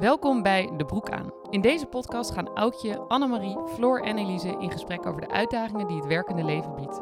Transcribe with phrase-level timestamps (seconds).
[0.00, 1.32] Welkom bij De Broek aan.
[1.50, 5.96] In deze podcast gaan Oudje, Annemarie, Floor en Elise in gesprek over de uitdagingen die
[5.96, 6.94] het werkende leven biedt.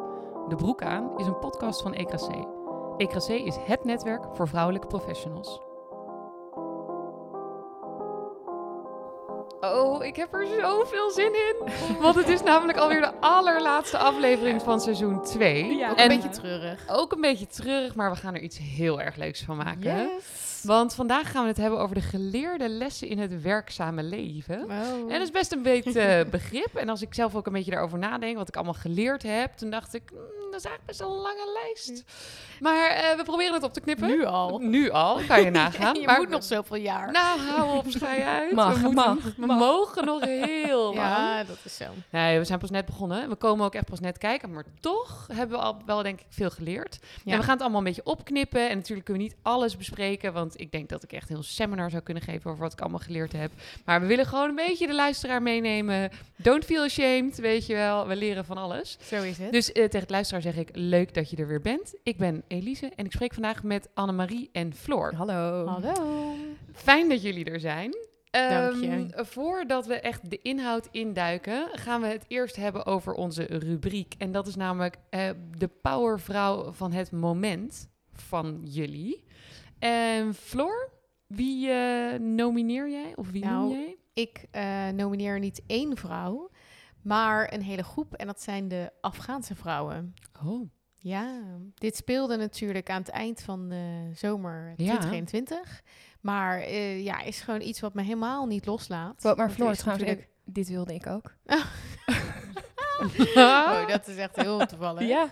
[0.49, 2.29] De Broek aan is een podcast van EKC.
[2.97, 5.61] EKC is het netwerk voor vrouwelijke professionals.
[9.61, 11.57] Oh, ik heb er zoveel zin in.
[12.03, 15.77] Want het is namelijk alweer de allerlaatste aflevering van seizoen 2.
[15.77, 15.91] Ja.
[15.91, 16.85] Ook En- een beetje treurig.
[16.91, 19.97] Ook een beetje treurig, maar we gaan er iets heel erg leuks van maken.
[19.97, 20.48] Yes.
[20.63, 24.69] Want vandaag gaan we het hebben over de geleerde lessen in het werkzame leven.
[24.71, 26.75] En dat is best een beetje eh, begrip.
[26.77, 29.71] En als ik zelf ook een beetje daarover nadenk, wat ik allemaal geleerd heb, toen
[29.71, 30.19] dacht ik, "Mm,
[30.51, 32.05] dat is eigenlijk best een lange lijst.
[32.61, 34.07] Maar eh, we proberen het op te knippen.
[34.09, 34.59] Nu al.
[34.59, 35.95] Nu al, kan je nagaan.
[36.01, 37.13] je maar moet nog zoveel jaar.
[37.13, 38.53] Nou, hou op, schei uit.
[38.53, 39.59] Mag, we moeten- mag, we mag.
[39.59, 40.97] mogen nog heel lang.
[40.97, 41.85] ja, dat is zo.
[42.11, 43.29] Nee, we zijn pas net begonnen.
[43.29, 44.53] We komen ook echt pas net kijken.
[44.53, 46.99] Maar toch hebben we al wel, denk ik, veel geleerd.
[47.25, 47.33] Ja.
[47.33, 48.69] En we gaan het allemaal een beetje opknippen.
[48.69, 50.33] En natuurlijk kunnen we niet alles bespreken.
[50.33, 52.81] Want ik denk dat ik echt een heel seminar zou kunnen geven over wat ik
[52.81, 53.51] allemaal geleerd heb.
[53.85, 56.11] Maar we willen gewoon een beetje de luisteraar meenemen.
[56.37, 58.07] Don't feel ashamed, weet je wel.
[58.07, 58.97] We leren van alles.
[59.03, 59.53] Zo is het.
[59.53, 61.95] Dus eh, tegen het luisteraar zeg ik, leuk dat je er weer bent.
[62.03, 65.15] Ik ben Elise en ik spreek vandaag met Annemarie en Floor.
[65.15, 65.67] Hallo.
[65.67, 66.35] Hallo.
[66.73, 67.97] Fijn dat jullie er zijn.
[68.31, 68.89] Dank je.
[68.89, 74.15] Ehm, voordat we echt de inhoud induiken, gaan we het eerst hebben over onze rubriek.
[74.19, 79.25] En dat is namelijk eh, de powervrouw van het moment van jullie.
[79.79, 80.91] En Floor,
[81.27, 83.13] wie eh, nomineer jij?
[83.15, 83.97] Of wie Nou, noem jij?
[84.15, 86.51] Ik eh, nomineer niet één vrouw,
[87.03, 88.15] maar een hele groep.
[88.15, 90.15] En dat zijn de Afghaanse vrouwen.
[90.45, 91.41] Oh, Ja,
[91.75, 94.75] dit speelde natuurlijk aan het eind van de zomer Ja.
[94.75, 95.83] 2021.
[96.21, 99.23] Maar eh, ja, is gewoon iets wat me helemaal niet loslaat.
[99.23, 101.35] Wat maar Floor, is trouwens, natuurlijk- ik- dit wilde ik ook.
[103.35, 105.09] Oh, dat is echt heel toevallig.
[105.09, 105.29] Ja.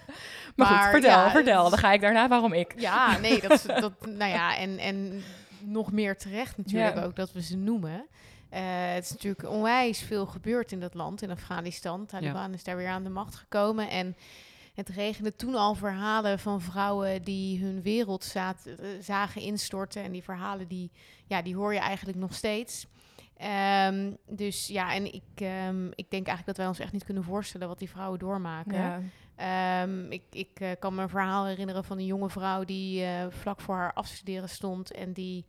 [0.57, 1.71] Maar, Maar goed, vertel, ja, vertel.
[1.71, 2.81] Dan ga ik daarna waarom ik.
[2.81, 5.23] Ja, nee, dat, is- dat nou ja, en, en
[5.61, 7.03] nog meer terecht natuurlijk Ja.
[7.05, 8.07] ook dat we ze noemen.
[8.57, 8.63] Eh,
[8.95, 12.07] het is natuurlijk onwijs veel gebeurd in dat land, in Afghanistan.
[12.07, 14.17] Taliban is daar weer aan de macht gekomen en
[14.75, 18.49] het regende toen al verhalen van vrouwen die hun wereld eh,
[19.01, 20.03] zagen instorten.
[20.03, 20.91] En die verhalen die,
[21.27, 22.87] ja, die hoor je eigenlijk nog steeds.
[23.37, 27.25] Ehm, dus ja, en ik, ehm, ik denk eigenlijk dat wij ons echt niet kunnen
[27.25, 28.75] voorstellen wat die vrouwen doormaken.
[28.75, 29.01] Ja.
[29.37, 33.61] Ehm, ik ik eh, kan me een verhaal herinneren van een jonge vrouw die vlak
[33.61, 34.93] voor haar afstuderen stond.
[34.93, 35.47] En die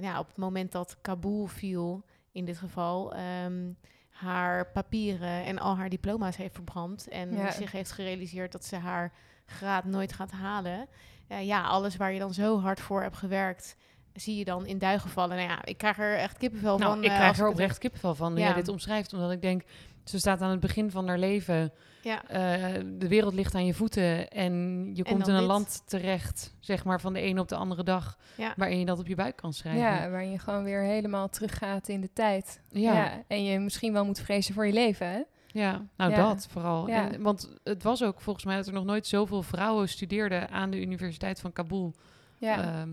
[0.00, 3.72] ja, op het moment dat Kabul viel, in dit geval, ehm,
[4.10, 7.08] haar papieren en al haar diploma's heeft verbrand.
[7.08, 7.50] En Ja.
[7.50, 9.12] zich heeft gerealiseerd dat ze haar
[9.46, 10.86] graad nooit gaat halen.
[11.28, 13.76] Eh, ja, alles waar je dan zo hard voor hebt gewerkt,
[14.12, 15.36] zie je dan in duigen vallen.
[15.36, 17.04] Nou ja, ik krijg er echt kippenvel nou, van.
[17.04, 18.38] ik eh, krijg er oprecht kippenvel van Ja.
[18.40, 19.12] jij dit omschrijft.
[19.12, 19.62] Omdat ik denk,
[20.10, 21.72] ze staat aan het begin van haar leven.
[22.02, 22.26] Ja.
[22.28, 24.52] Eh, de wereld ligt aan je voeten en
[24.94, 25.48] je komt in een dit.
[25.48, 28.52] land terecht, zeg maar van de ene op de andere dag, Ja.
[28.56, 29.82] waarin je dat op je buik kan schrijven.
[29.82, 32.60] ja, waarin je gewoon weer helemaal teruggaat in de tijd.
[32.68, 33.22] Ja.
[33.28, 35.22] En je misschien wel moet vrezen voor je leven, hè?
[35.46, 36.16] Ja, nou Ja.
[36.28, 36.88] dat vooral.
[36.88, 37.10] Ja.
[37.12, 40.70] En, want het was ook volgens mij dat er nog nooit zoveel vrouwen studeerden aan
[40.70, 41.94] de Universiteit van Kabul
[42.38, 42.62] Ja.
[42.80, 42.90] ehm,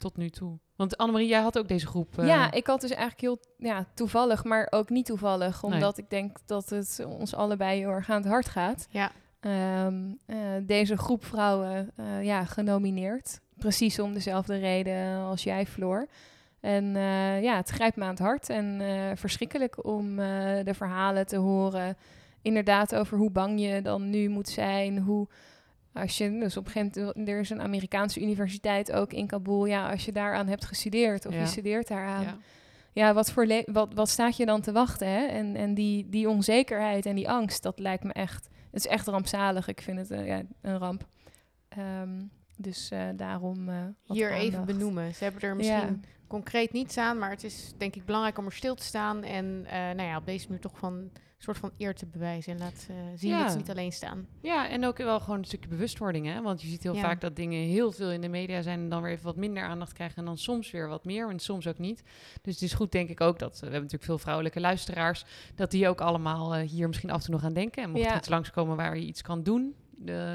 [0.00, 0.58] tot nu toe.
[0.76, 2.18] Want Annemarie, jij had ook deze groep.
[2.18, 3.38] eh, Ja, ik had dus eigenlijk heel
[3.70, 5.62] ja, toevallig, maar ook niet toevallig.
[5.62, 8.86] Omdat ik denk dat het ons allebei heel erg aan het hart gaat.
[8.90, 9.10] Ja.
[9.40, 13.40] Ehm, eh, deze groep vrouwen eh, ja, genomineerd.
[13.58, 16.06] Precies om dezelfde reden als jij, Floor.
[16.60, 18.48] En eh, ja, het grijpt me aan het hart.
[18.48, 21.96] En eh, verschrikkelijk om eh, de verhalen te horen.
[22.42, 24.98] Inderdaad, over hoe bang je dan nu moet zijn.
[24.98, 25.28] Hoe
[25.92, 29.66] als je, dus op een gegeven moment, er is een Amerikaanse universiteit ook in Kabul.
[29.66, 31.40] Ja, als je daaraan hebt gestudeerd of Ja.
[31.40, 32.36] je studeert daaraan ja.
[32.92, 35.08] ja, wat, voor le- wat, wat staat je dan te wachten?
[35.08, 35.26] Hè?
[35.26, 38.48] En, en die, die onzekerheid en die angst, dat lijkt me echt...
[38.70, 39.68] Het is echt rampzalig.
[39.68, 41.06] Ik vind het eh, ja, een ramp.
[41.68, 42.20] Ehm,
[42.56, 43.74] dus eh, daarom eh,
[44.06, 45.14] wat hier even benoemen.
[45.14, 48.52] Ze hebben er misschien concreet niets aan, maar het is denk ik belangrijk om er
[48.52, 51.10] stil te staan en eh, nou ja, op deze manier toch van een
[51.46, 53.42] soort van eer te bewijzen en laat eh, zien Ja.
[53.42, 54.26] dat ze niet alleen staan.
[54.40, 56.26] ja, en ook wel gewoon een stukje bewustwording.
[56.26, 56.42] Hè?
[56.42, 57.00] Want je ziet heel Ja.
[57.00, 58.78] vaak dat dingen heel veel in de media zijn...
[58.80, 60.16] en dan weer even wat minder aandacht krijgen...
[60.18, 62.02] en dan soms weer wat meer en soms ook niet.
[62.42, 63.52] Dus het is goed, denk ik ook, dat...
[63.52, 65.24] we hebben natuurlijk veel vrouwelijke luisteraars...
[65.54, 67.82] dat die ook allemaal eh, hier misschien af en toe nog aan denken.
[67.82, 68.10] En mocht Ja.
[68.10, 69.74] er iets langskomen waar je iets kan doen...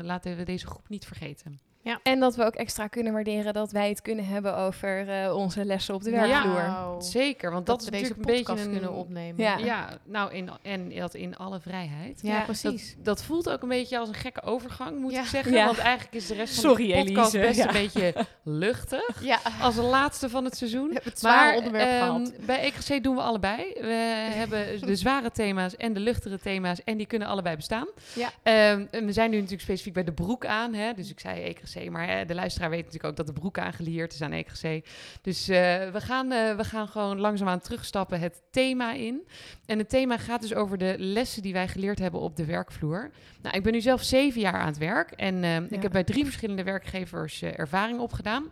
[0.02, 1.60] laten we deze groep niet vergeten.
[2.04, 5.66] En dat we ook extra kunnen waarderen dat wij het kunnen hebben over eh, onze
[5.66, 6.28] lessen op de Ja.
[6.28, 6.54] werkvloer.
[6.68, 8.72] Nou, Zeker, want dat, dat, we is deze natuurlijk een beetje podcast een...
[8.82, 9.44] kunnen opnemen.
[9.44, 9.58] Ja.
[9.58, 12.20] Ja, nou, in, en dat in alle vrijheid.
[12.22, 12.96] Ja, Ja, precies.
[12.96, 15.22] Dat, dat voelt ook een beetje als een gekke overgang, moet Ja.
[15.22, 15.54] ik zeggen.
[15.54, 15.66] Ja.
[15.66, 17.68] Want eigenlijk is de rest van Sorry, de podcast Elise, best ja.
[17.68, 19.24] een beetje luchtig.
[19.24, 20.88] Ja, Als de laatste van het seizoen.
[20.88, 22.32] we hebben het zware Maar onderwerp gehad.
[22.46, 23.74] bij EKC doen we allebei.
[23.82, 23.88] We
[24.42, 26.84] hebben de zware thema's en de luchtige thema's.
[26.84, 27.88] En die kunnen allebei bestaan.
[28.14, 28.30] Ja.
[28.44, 30.74] Ehm, en we zijn nu natuurlijk specifiek bij de broek aan.
[30.74, 30.94] Hè?
[30.94, 31.90] Dus ik zei EKC EGC.
[31.90, 34.88] Maar hè, de luisteraar weet natuurlijk ook dat de broek aangeleerd is aan EGC.
[35.22, 35.58] Dus eh,
[35.92, 39.28] we, gaan, eh, we gaan gewoon langzaamaan terugstappen het thema in.
[39.66, 43.12] En het thema gaat dus over de lessen die wij geleerd hebben op de werkvloer.
[43.42, 45.12] Nou, ik ben nu zelf zeven jaar aan het werk.
[45.12, 48.52] En eh, ik heb bij drie verschillende werkgevers ervaring opgedaan.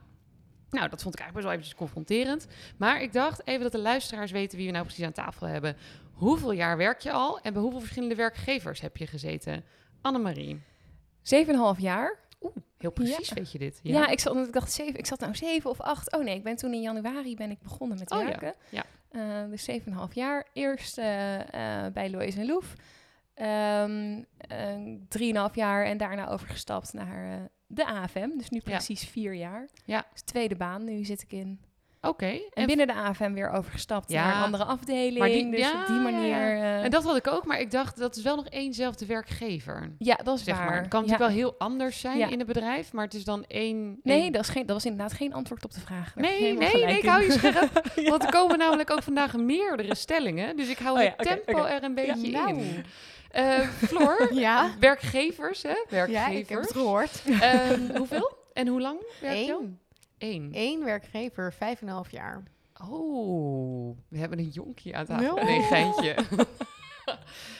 [0.69, 2.47] Nou, dat vond ik eigenlijk best wel eventjes confronterend.
[2.77, 5.75] Maar ik dacht even dat de luisteraars weten wie we nou precies aan tafel hebben.
[6.13, 9.63] Hoeveel jaar werk je al en bij hoeveel verschillende werkgevers heb je gezeten?
[10.01, 10.61] Annemarie.
[11.21, 12.17] Zeven en een half jaar.
[12.83, 13.35] Heel precies Ja.
[13.35, 13.79] weet je dit.
[13.83, 14.99] Ja, ik, zat, ik dacht zeven.
[14.99, 16.11] Ik zat nou zeven of acht.
[16.15, 18.53] Oh nee, ik ben toen in januari ben ik begonnen met Oh ja, werken.
[18.69, 18.83] ja.
[19.09, 20.47] Eh, dus zeven en een half jaar.
[20.53, 22.73] Eerst eh, eh, bij Lois en Loef.
[23.33, 23.85] Eh,
[25.07, 28.29] drieënhalf jaar en daarna overgestapt naar de AFM.
[28.37, 28.71] Dus nu Ja.
[28.71, 29.69] precies vier jaar.
[29.85, 30.05] Ja.
[30.11, 31.59] Dus tweede baan, nu zit ik in.
[32.07, 32.25] Oké.
[32.25, 34.25] En, En, binnen de AFM weer overgestapt Ja.
[34.25, 35.17] naar een andere afdeling.
[35.17, 36.27] Maar die- dus ja, op die ja, manier...
[36.27, 36.37] ja.
[36.61, 39.91] eh, en dat had ik ook, maar ik dacht dat is wel nog éénzelfde werkgever.
[39.97, 40.65] ja, dat is Zeg waar.
[40.65, 40.77] maar.
[40.77, 41.05] Het kan Ja.
[41.05, 42.29] natuurlijk wel heel anders zijn Ja.
[42.29, 43.99] in het bedrijf, maar het is dan één.
[44.03, 46.13] Nee, één- dat, is geen, dat was inderdaad geen antwoord op de vraag.
[46.13, 47.91] Daar Nee, nee, nee, ik hou je scherp.
[48.09, 50.55] Want er komen namelijk ook vandaag meerdere stellingen.
[50.57, 52.49] Dus ik hou Oh ja, het tempo er een beetje nou.
[52.49, 52.85] in.
[53.31, 54.71] Eh Floor, Ja.
[54.79, 55.69] werkgevers, hè?
[55.69, 56.35] Ja, Werkgevers.
[56.39, 57.23] ik heb het gehoord.
[57.41, 58.31] Ehm, hoeveel?
[58.53, 59.69] En hoe lang werk je?
[60.51, 60.83] Eén.
[60.83, 62.43] Werkgever, vijf en een half jaar.
[62.89, 65.35] Oh, we hebben een jonkie aan tafel.
[65.35, 65.43] No.
[65.43, 66.15] Nee, geintje.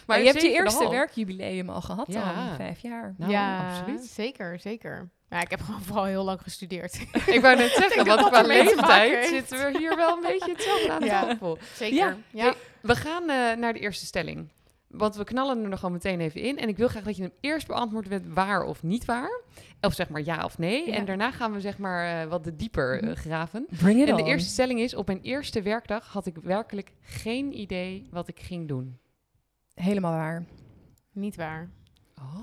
[0.07, 2.33] Maar je hebt je eerste werkjubileum al gehad Ja.
[2.47, 3.13] dan, vijf jaar.
[3.17, 4.05] Nou, ja, absoluut.
[4.05, 5.09] zeker, zeker.
[5.29, 6.99] Ja, ik heb gewoon vooral heel lang gestudeerd.
[7.27, 11.03] Ik wou net zeggen, want qua leeftijd zitten we hier wel een beetje hetzelfde aan
[11.03, 11.21] Ja.
[11.25, 11.57] tafel.
[11.75, 11.97] Zeker.
[11.97, 12.15] Ja.
[12.29, 12.43] Ja.
[12.43, 14.49] Hey, we gaan eh, naar de eerste stelling.
[14.93, 16.57] Want we knallen er nog gewoon meteen even in.
[16.57, 19.41] En ik wil graag dat je hem eerst beantwoordt met waar of niet waar.
[19.81, 20.87] Of zeg maar ja of nee.
[20.89, 20.93] Ja.
[20.95, 23.15] En daarna gaan we zeg maar eh, wat de dieper eh, Mhm.
[23.15, 23.65] graven.
[23.77, 24.27] Bring it En de on.
[24.27, 28.67] eerste stelling is, op mijn eerste werkdag had ik werkelijk geen idee wat ik ging
[28.67, 28.97] doen.
[29.73, 30.43] Helemaal waar.
[31.11, 31.69] Niet waar.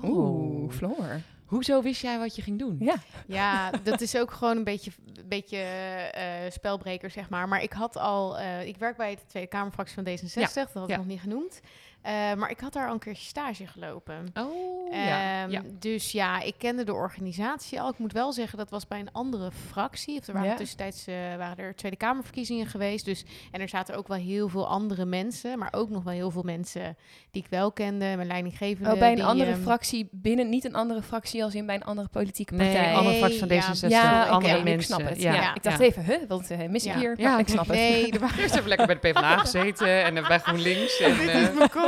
[0.03, 1.21] Oeh, Floor.
[1.45, 2.75] Hoezo wist jij wat je ging doen?
[2.79, 2.95] Ja.
[3.27, 7.47] Ja, dat is ook gewoon een beetje, een beetje eh, spelbreker, zeg maar.
[7.47, 10.87] Maar ik had al, eh, ik werk bij de Tweede Kamerfractie van D66, dat had
[10.87, 10.93] ja.
[10.93, 11.61] ik nog niet genoemd.
[12.01, 14.25] Eh, maar ik had daar al een keertje stage gelopen.
[14.33, 15.41] Oh, ja.
[15.43, 15.61] Ehm, ja.
[15.79, 17.89] Dus ja, ik kende de organisatie al.
[17.89, 20.19] Ik moet wel zeggen, dat was bij een andere fractie.
[20.19, 20.55] Of er waren Ja.
[20.55, 23.05] tussentijds eh, waren er Tweede Kamerverkiezingen geweest.
[23.05, 25.59] Dus, en er zaten ook wel heel veel andere mensen.
[25.59, 26.97] Maar ook nog wel heel veel mensen
[27.31, 28.05] die ik wel kende.
[28.15, 28.91] Mijn leidinggevende.
[28.93, 31.75] Oh, bij een die, andere ehm, fractie binnen, niet een andere fractie als in bij
[31.75, 32.93] een andere politieke Nee, partij.
[32.95, 33.61] andere fractie van Ja.
[33.73, 34.73] D66, ja, andere mensen.
[34.73, 35.21] ik snap het.
[35.21, 35.55] Ja, Ja, ja.
[35.55, 35.85] ik dacht ja.
[35.85, 36.99] even, huh, wat eh, mis ik Ja.
[36.99, 37.13] hier?
[37.19, 37.75] Ja, ik snap het.
[37.75, 40.99] Nee, er waren Eerst even lekker bij de PvdA gezeten en bij GroenLinks.
[41.01, 41.17] En,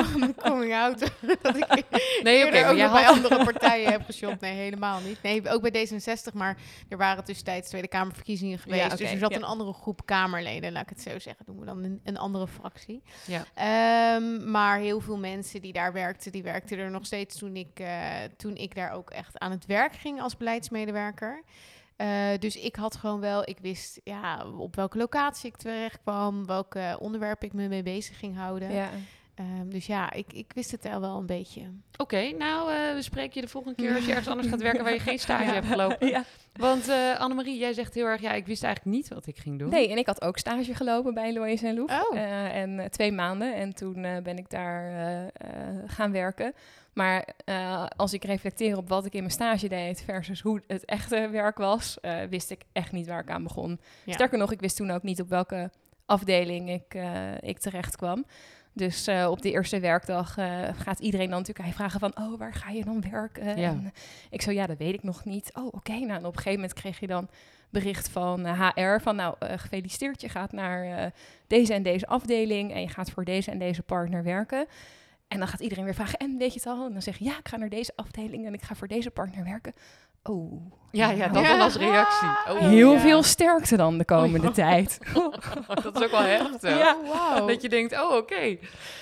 [0.03, 1.00] Mijn, com- mijn coming out.
[1.41, 1.85] dat ik
[2.23, 4.41] nee, oké, ook jij bij andere partijen heb geshopt.
[4.41, 5.21] Nee, helemaal niet.
[5.21, 6.33] Nee, ook bij D66.
[6.33, 6.57] Maar
[6.89, 8.85] er waren tussentijds Tweede Kamerverkiezingen geweest.
[8.85, 9.38] oké, dus er zat ja.
[9.38, 11.45] een andere groep Kamerleden, laat ik het zo zeggen.
[11.45, 13.01] Doen we dan een, een andere fractie.
[13.25, 13.45] Ja.
[13.53, 17.79] Ehm, maar heel veel mensen die daar werkten, die werkten er nog steeds toen ik,
[17.79, 21.44] eh, toen ik daar ook echt aan het werk ging als beleidsmedewerker.
[21.95, 26.45] Eh, dus ik had gewoon wel, ik wist ja, op welke locatie ik terecht kwam,
[26.45, 28.71] welke onderwerpen ik me mee bezig ging houden.
[28.71, 28.89] Ja.
[29.35, 31.62] Ehm, dus ja, ik, ik wist het al wel een beetje.
[31.97, 34.83] Oké, nou, eh, we spreken je de volgende keer als je ergens anders gaat werken
[34.83, 36.07] waar je geen stage hebt gelopen.
[36.07, 36.24] Ja.
[36.53, 39.59] Want eh Annemarie, jij zegt heel erg, ja, ik wist eigenlijk niet wat ik ging
[39.59, 39.69] doen.
[39.69, 41.91] Nee, en ik had ook stage gelopen bij Lois en Loef.
[41.91, 42.18] Oh.
[42.18, 43.56] Eh, en eh, twee maanden.
[43.56, 45.30] En toen eh, ben ik daar eh, eh,
[45.88, 46.53] gaan werken.
[46.94, 50.85] Maar eh, als ik reflecteer op wat ik in mijn stage deed versus hoe het
[50.85, 53.80] echte werk was, eh, wist ik echt niet waar ik aan begon.
[54.04, 54.13] Ja.
[54.13, 55.71] Sterker nog, ik wist toen ook niet op welke
[56.06, 58.25] afdeling ik, eh, ik terecht kwam.
[58.73, 62.18] Dus eh, op de eerste werkdag eh, gaat iedereen dan natuurlijk vragen van...
[62.18, 63.57] oh, waar ga je dan werken?
[63.57, 63.69] Ja.
[63.69, 63.94] En
[64.30, 65.51] ik zo, ja, dat weet ik nog niet.
[65.53, 65.92] Oh, oké.
[65.92, 67.30] Nou, en op een gegeven moment kreeg je dan
[67.73, 69.01] bericht van eh, HR...
[69.01, 71.11] van nou, eh, gefeliciteerd, je gaat naar eh,
[71.47, 72.73] deze en deze afdeling...
[72.73, 74.65] en je gaat voor deze en deze partner werken.
[75.27, 76.85] En dan gaat iedereen weer vragen, en weet je het al?
[76.85, 78.45] En dan zeg je, ja, ik ga naar deze afdeling...
[78.45, 79.73] en ik ga voor deze partner werken.
[80.23, 81.49] Oh, Ja, ja, dat Ja.
[81.49, 82.27] dan als reactie.
[82.53, 82.99] Oh, Heel ja.
[82.99, 84.99] veel sterkte dan de komende tijd.
[85.83, 86.77] dat is ook wel heftig.
[86.83, 86.95] Ja.
[87.06, 87.47] Oh, wow.
[87.47, 88.56] Dat je denkt, oh, oké.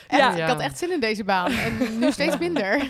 [0.08, 0.34] Ja.
[0.36, 1.52] Ik had echt zin in deze baan.
[1.52, 2.82] En nu steeds minder.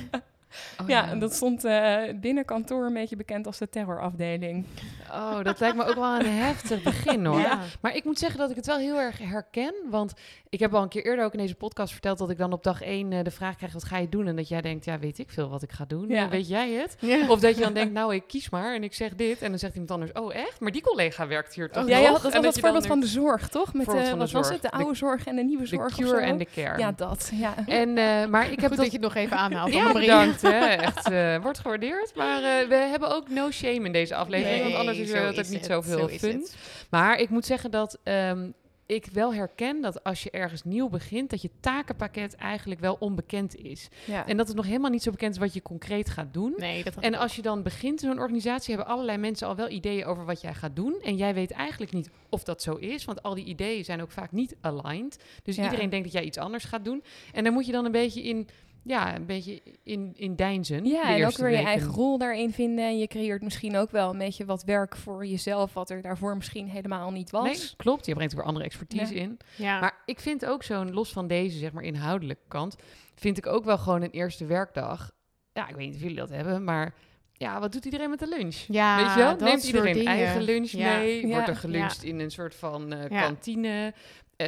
[0.81, 4.65] Oh, Ja, en dat stond eh, binnen kantoor een beetje bekend als de terrorafdeling.
[5.12, 7.39] Oh, dat lijkt me ook wel een heftig begin, hoor.
[7.39, 7.60] Ja.
[7.81, 9.74] Maar ik moet zeggen dat ik het wel heel erg herken.
[9.89, 10.13] Want
[10.50, 12.17] ik heb al een keer eerder ook in deze podcast verteld...
[12.17, 14.27] dat ik dan op dag één eh, de vraag krijg, wat ga je doen?
[14.27, 16.08] En dat jij denkt, ja, weet ik veel wat ik ga doen.
[16.08, 16.24] Ja.
[16.24, 16.96] Eh, Weet jij het?
[17.00, 17.27] Ja.
[17.27, 19.41] Of dat je dan denkt, nou, ik kies maar en ik zeg dit.
[19.41, 20.60] En dan zegt iemand anders, oh, echt?
[20.60, 22.22] Maar die collega werkt hier toch Oh, ja, nog?
[22.22, 23.74] dat En was je dan voorbeeld van de zorg, toch?
[23.74, 24.62] Met Voorbeeld de, de wat was het?
[24.62, 26.15] De De- oude zorg en de nieuwe De zorg of cure zo?
[26.15, 26.79] en de care.
[26.79, 27.31] Ja, dat.
[27.34, 27.53] Ja.
[27.67, 29.74] En, eh, maar ik heb Goed dat je het nog even aanhaalt.
[29.74, 30.08] Ja, Annemarie.
[30.41, 30.60] Hè.
[30.60, 32.15] Echt, eh, wordt gewaardeerd.
[32.15, 34.63] Maar eh, we hebben ook no shame in deze aflevering.
[34.63, 36.48] want anders is er altijd niet zoveel zo fun.
[36.89, 38.50] Maar ik moet zeggen dat ehm,
[38.86, 43.55] ik wel herken dat als je ergens nieuw begint, dat je takenpakket eigenlijk wel onbekend
[43.55, 43.88] is.
[44.05, 44.27] Ja.
[44.27, 46.53] En dat het nog helemaal niet zo bekend is wat je concreet gaat doen.
[46.57, 49.55] Nee, dat had En als je dan begint in zo'n organisatie, hebben allerlei mensen al
[49.55, 50.95] wel ideeën over wat jij gaat doen.
[51.03, 54.12] En jij weet eigenlijk niet of dat zo is, want al die ideeën zijn ook
[54.12, 55.19] vaak niet aligned.
[55.43, 55.63] Dus Ja.
[55.63, 57.03] iedereen denkt dat jij iets anders gaat doen.
[57.33, 58.48] En daar moet je dan een beetje in,
[58.83, 60.85] ja, een beetje in, in deinzen.
[60.85, 61.69] Ja, de en ook weer je weken.
[61.69, 62.85] eigen rol daarin vinden.
[62.85, 66.35] En je creëert misschien ook wel een beetje wat werk voor jezelf, wat er daarvoor
[66.38, 67.43] misschien helemaal niet was.
[67.43, 68.05] Nee, klopt.
[68.05, 69.21] Je brengt er weer andere expertise Ja.
[69.21, 69.38] in.
[69.55, 69.79] Ja.
[69.79, 72.75] Maar ik vind ook zo'n, los van deze, zeg maar, inhoudelijke kant,
[73.15, 75.11] vind ik ook wel gewoon een eerste werkdag.
[75.53, 76.93] Ja, ik weet niet of jullie dat hebben, maar
[77.33, 78.55] ja, wat doet iedereen met de lunch?
[78.67, 79.29] ja, Weet je wel?
[79.29, 80.97] dat Neemt iedereen eigen lunch Ja.
[80.97, 81.27] mee?
[81.27, 81.33] Ja.
[81.33, 83.21] Wordt er geluncht in een soort van eh, Ja.
[83.21, 83.93] kantine?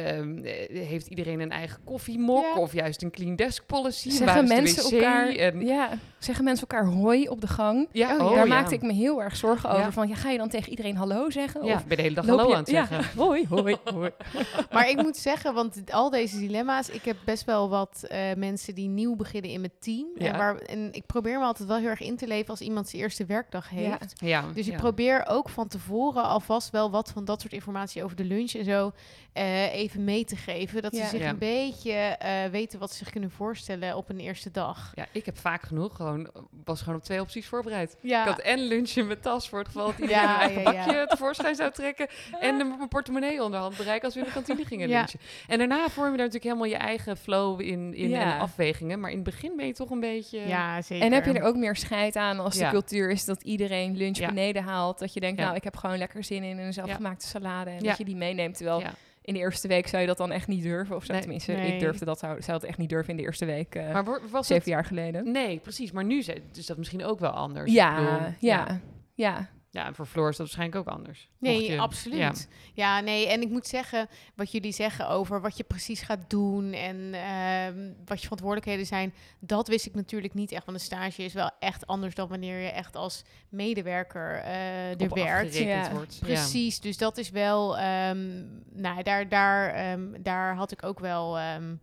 [0.02, 2.60] Ehm, eh, heeft iedereen een eigen koffiemok Ja.
[2.60, 4.10] of juist een clean desk policy?
[4.10, 7.88] Zeggen de mensen, elkaar, En, ja, zeggen mensen elkaar hoi op de gang?
[7.92, 9.92] ja, Oh, oh, Daar maakte ik me heel erg zorgen over.
[9.92, 11.64] Van, ja, ga je dan tegen iedereen hallo zeggen?
[11.64, 13.04] Ja, Of ben de hele dag hallo je- aan het zeggen.
[13.24, 14.10] hoi, hoi, hoi.
[14.72, 18.74] Maar ik moet zeggen, want al deze dilemma's, ik heb best wel wat eh, mensen
[18.74, 20.06] die nieuw beginnen in mijn team.
[20.14, 20.32] Ja.
[20.32, 22.88] En, waar, en ik probeer me altijd wel heel erg in te leven als iemand
[22.88, 24.20] zijn eerste werkdag heeft.
[24.54, 28.24] Dus ik probeer ook van tevoren alvast wel wat van dat soort informatie over de
[28.24, 28.92] lunch en zo
[29.32, 30.82] eh, even mee te geven.
[30.82, 31.02] Dat Ja.
[31.02, 31.28] ze zich Ja.
[31.28, 34.92] een beetje eh, weten wat ze zich kunnen voorstellen op een eerste dag.
[34.94, 36.30] Ja, ik heb vaak genoeg gewoon,
[36.64, 37.96] was gewoon op twee opties voorbereid.
[38.00, 40.40] Ja, Ik had en lunch in mijn tas voor het geval dat iedereen Ja, een
[40.40, 40.84] eigen ja, ja.
[40.84, 42.08] bakje tevoorschijn zou trekken.
[42.40, 44.98] En de- mijn portemonnee onderhand bereiken als we in de kantine gingen Ja.
[44.98, 45.20] lunchen.
[45.48, 48.34] En daarna vorm je daar natuurlijk helemaal je eigen flow in, in Ja.
[48.34, 49.00] en afwegingen.
[49.00, 50.38] Maar in het begin ben je toch een beetje...
[50.46, 51.04] ja zeker.
[51.06, 52.64] En heb je er ook meer scheid aan als Ja.
[52.64, 54.26] de cultuur is dat iedereen lunch Ja.
[54.26, 54.98] beneden haalt?
[54.98, 55.44] Dat je denkt, Ja.
[55.44, 57.70] nou, ik heb gewoon lekker zin in een zelfgemaakte salade.
[57.70, 57.88] En Ja.
[57.88, 58.56] dat je die meeneemt.
[58.56, 58.92] Terwijl Ja.
[59.24, 60.96] In de eerste week zou je dat dan echt niet durven.
[60.96, 61.12] Of zo.
[61.12, 61.20] Nee.
[61.22, 61.72] Tenminste, Nee.
[61.72, 63.74] ik durfde dat, zou, zou het echt niet durven in de eerste week.
[63.74, 64.72] eh, Maar was zeven het...
[64.72, 65.30] jaar geleden.
[65.32, 65.92] Nee, precies.
[65.92, 66.18] Maar nu
[66.54, 67.70] is dat misschien ook wel anders.
[67.70, 68.80] Ik Ja, bedoel, ja, ja.
[69.16, 71.28] Ja, en voor Floor is dat waarschijnlijk ook anders.
[71.38, 72.18] Nee, je- absoluut.
[72.18, 72.32] ja.
[72.74, 73.00] Ja.
[73.00, 77.14] nee, en ik moet zeggen, wat jullie zeggen over wat je precies gaat doen en
[77.14, 80.64] ehm, wat je verantwoordelijkheden zijn, dat wist ik natuurlijk niet echt.
[80.64, 85.10] Want een stage is wel echt anders dan wanneer je echt als medewerker eh er
[85.10, 85.56] Op werkt.
[85.58, 86.18] Ja, wordt.
[86.20, 91.38] Precies, dus dat is wel, ehm, nou, daar, daar, ehm, daar had ik ook wel,
[91.38, 91.74] ehm,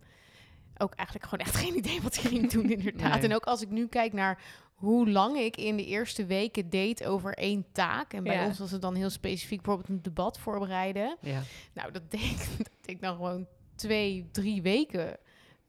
[0.76, 3.14] ook eigenlijk gewoon echt geen idee wat ik ging doen inderdaad.
[3.14, 3.22] Nee.
[3.28, 4.38] En ook als ik nu kijk naar
[4.82, 8.12] hoe lang ik in de eerste weken deed over één taak.
[8.12, 8.46] En bij Ja.
[8.46, 11.16] ons was het dan heel specifiek bijvoorbeeld een debat voorbereiden.
[11.20, 11.42] Ja.
[11.72, 15.16] Nou, dat deed, ik- dat deed ik dan gewoon twee, drie weken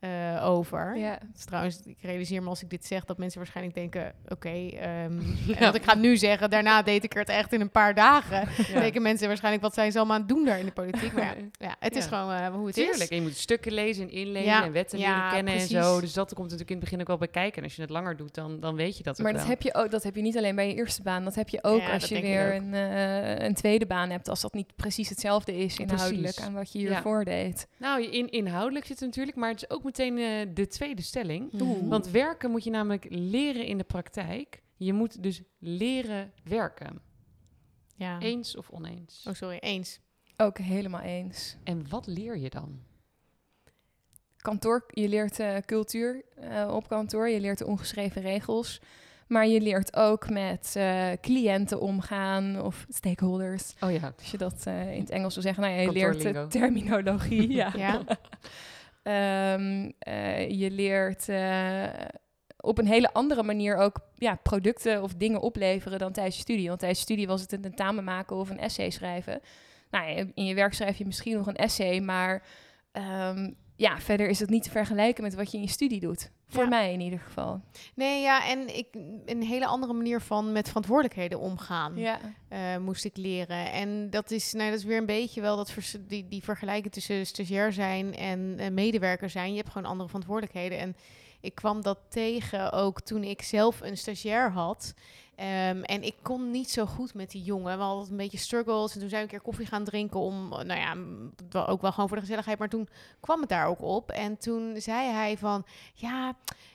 [0.04, 0.98] eh, over.
[0.98, 1.20] ja.
[1.36, 5.20] Is trouwens, ik realiseer me als ik dit zeg dat mensen waarschijnlijk denken: oké, ehm,
[5.48, 5.56] Ja.
[5.56, 7.94] en wat ik ga nu zeggen, daarna deed ik er het echt in een paar
[7.96, 8.48] dagen.
[8.68, 8.80] Ja.
[8.84, 11.14] Denken mensen waarschijnlijk wat zijn ze allemaal aan het doen daar in de politiek.
[11.14, 11.34] Maar ja,
[11.68, 13.00] ja het is gewoon eh, hoe het Tuurlijk.
[13.02, 13.08] is.
[13.08, 16.00] En je moet stukken lezen en inlezen Ja, en wetten ja, leren kennen en zo.
[16.00, 17.58] Dus dat komt natuurlijk in het begin ook wel bij kijken.
[17.58, 19.50] En als je het langer doet, dan, dan weet je dat ook Maar dat wel.
[19.52, 21.24] heb, je ook, dat heb je niet alleen bij je eerste baan.
[21.24, 24.30] Dat heb je ook Ja, als je weer een, eh, een tweede baan hebt.
[24.30, 26.42] Als dat niet precies hetzelfde is inhoudelijk Precies.
[26.44, 26.88] aan wat je Ja.
[26.90, 27.68] hiervoor deed.
[27.78, 31.62] Nou, in, inhoudelijk zit het natuurlijk, maar het is ook meteen eh, de tweede stelling.
[31.62, 31.90] Oeh.
[31.90, 34.62] Want werken moet je namelijk leren in de praktijk.
[34.78, 37.02] Je moet dus leren werken.
[37.96, 38.20] Ja.
[38.20, 39.26] Eens of oneens.
[39.28, 40.00] Oh, sorry, eens.
[40.38, 41.58] Ook helemaal eens.
[41.64, 42.80] En wat leer je dan?
[44.38, 47.30] Kantoor, je leert eh, cultuur eh, op kantoor.
[47.30, 48.82] Je leert de ongeschreven regels.
[49.28, 53.74] Maar je leert ook met eh, cliënten omgaan of stakeholders.
[53.80, 55.64] Oh ja, Als je dat eh, in het Engels wil zeggen.
[55.64, 57.52] Nou, ja, je leert terminologie.
[57.62, 57.74] ja.
[57.76, 58.02] Ja.
[59.04, 61.90] Ehm, eh, je leert eh,
[62.58, 66.68] op een hele andere manier ook ja, producten of dingen opleveren dan tijdens je studie.
[66.68, 69.42] Want tijdens je studie was het een tentamen maken of een essay schrijven.
[69.92, 72.44] Nou, in je werk schrijf je misschien nog een essay, maar
[72.92, 73.52] ehm,
[73.84, 76.30] ja, verder is het niet te vergelijken met wat je in je studie doet.
[76.48, 76.70] Voor Ja.
[76.70, 77.62] mij in ieder geval.
[77.96, 78.88] Nee, ja, en ik,
[79.26, 81.98] een hele andere manier van met verantwoordelijkheden omgaan.
[81.98, 83.72] Ja, eh, moest ik leren.
[83.72, 86.94] En dat is, nou, dat is weer een beetje wel dat vers- die, die vergelijking
[86.94, 89.52] tussen stagiair zijn en eh, medewerker zijn.
[89.52, 90.78] Je hebt gewoon andere verantwoordelijkheden.
[90.80, 90.96] En
[91.42, 94.94] ik kwam dat tegen ook toen ik zelf een stagiair had.
[95.36, 97.78] Ehm, en ik kon niet zo goed met die jongen.
[97.78, 98.94] We hadden een beetje struggles.
[98.94, 100.96] En toen zijn we een keer koffie gaan drinken om, nou ja,
[101.66, 102.60] ook wel gewoon voor de gezelligheid.
[102.60, 104.12] Maar toen kwam het daar ook op.
[104.12, 106.34] En toen zei hij van, ja,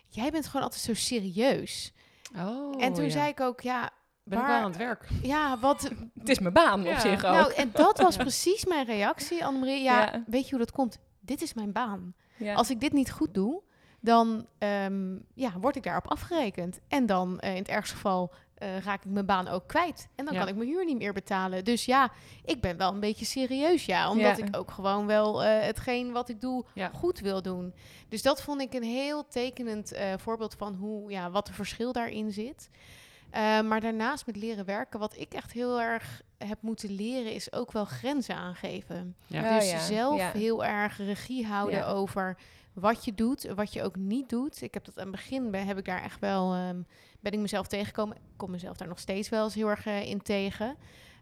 [0.08, 1.92] jij bent gewoon altijd zo serieus.
[2.36, 3.10] Oh, en toen ja.
[3.10, 3.90] zei ik ook, ja,
[4.24, 5.08] Ben ik wel aan het werk?
[5.22, 5.82] ja, wat,
[6.18, 6.92] het is mijn baan Ja.
[6.92, 7.32] op zich ook.
[7.32, 9.82] nou, en dat was precies mijn reactie, Annemarie.
[9.82, 10.22] Ja, Ja.
[10.26, 10.98] weet je hoe dat komt?
[11.20, 12.14] Dit is mijn baan.
[12.36, 12.54] ja.
[12.54, 13.62] Als ik dit niet goed doe,
[14.00, 16.78] dan ehm, ja, word ik daarop afgerekend.
[16.88, 20.08] En dan eh, in het ergste geval eh, raak ik mijn baan ook kwijt.
[20.14, 20.40] En dan Ja.
[20.40, 21.64] kan ik mijn huur niet meer betalen.
[21.64, 22.10] Dus ja,
[22.44, 24.10] ik ben wel een beetje serieus, ja.
[24.10, 24.44] Omdat Ja.
[24.44, 26.90] ik ook gewoon wel eh, hetgeen wat ik doe Ja.
[26.94, 27.74] goed wil doen.
[28.08, 31.92] Dus dat vond ik een heel tekenend eh, voorbeeld van hoe, ja, wat de verschil
[31.92, 32.70] daarin zit.
[33.30, 37.52] Eh, maar daarnaast met leren werken, wat ik echt heel erg heb moeten leren, is
[37.52, 39.16] ook wel grenzen aangeven.
[39.26, 39.54] Ja.
[39.58, 40.30] dus Oh ja, zelf ja.
[40.30, 41.86] heel erg regie houden Ja.
[41.86, 42.36] over
[42.72, 44.62] wat je doet, en wat je ook niet doet.
[44.62, 46.80] Ik heb dat aan het begin, ben, heb ik daar echt wel, ehm,
[47.20, 48.16] ben ik mezelf tegengekomen.
[48.16, 50.76] Ik kom mezelf daar nog steeds wel eens heel erg eh, in tegen.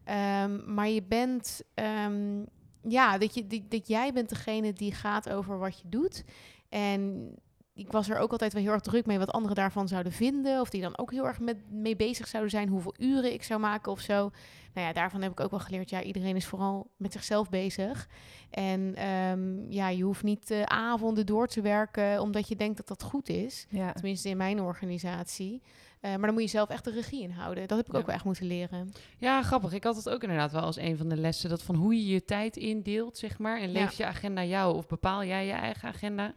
[0.04, 2.44] Ehm, maar je bent, ehm,
[2.82, 6.24] ja, dat, je, dat jij bent degene die gaat over wat je doet.
[6.68, 7.30] En
[7.74, 10.60] ik was er ook altijd wel heel erg druk mee wat anderen daarvan zouden vinden.
[10.60, 12.68] Of die dan ook heel erg met, mee bezig zouden zijn.
[12.68, 14.30] Hoeveel uren ik zou maken of zo.
[14.76, 15.90] Nou ja, daarvan heb ik ook wel geleerd.
[15.90, 18.08] Ja, iedereen is vooral met zichzelf bezig.
[18.50, 22.88] En ehm, ja, je hoeft niet eh, avonden door te werken omdat je denkt dat
[22.88, 23.66] dat goed is.
[23.70, 23.92] Ja.
[23.92, 25.62] Tenminste in mijn organisatie.
[26.00, 27.66] Eh, maar dan moet je zelf echt de regie in houden.
[27.68, 27.98] Dat heb ik Ja.
[27.98, 28.92] ook wel echt moeten leren.
[29.18, 29.72] Ja, grappig.
[29.72, 31.50] Ik had het ook inderdaad wel als een van de lessen.
[31.50, 33.60] Dat van hoe je je tijd indeelt, zeg maar.
[33.60, 33.80] En Ja.
[33.80, 36.34] leeft je agenda jou of bepaal jij je eigen agenda?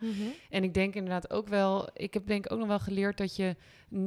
[0.50, 1.90] En ik denk inderdaad ook wel...
[1.94, 3.56] Ik heb denk ik ook nog wel geleerd dat je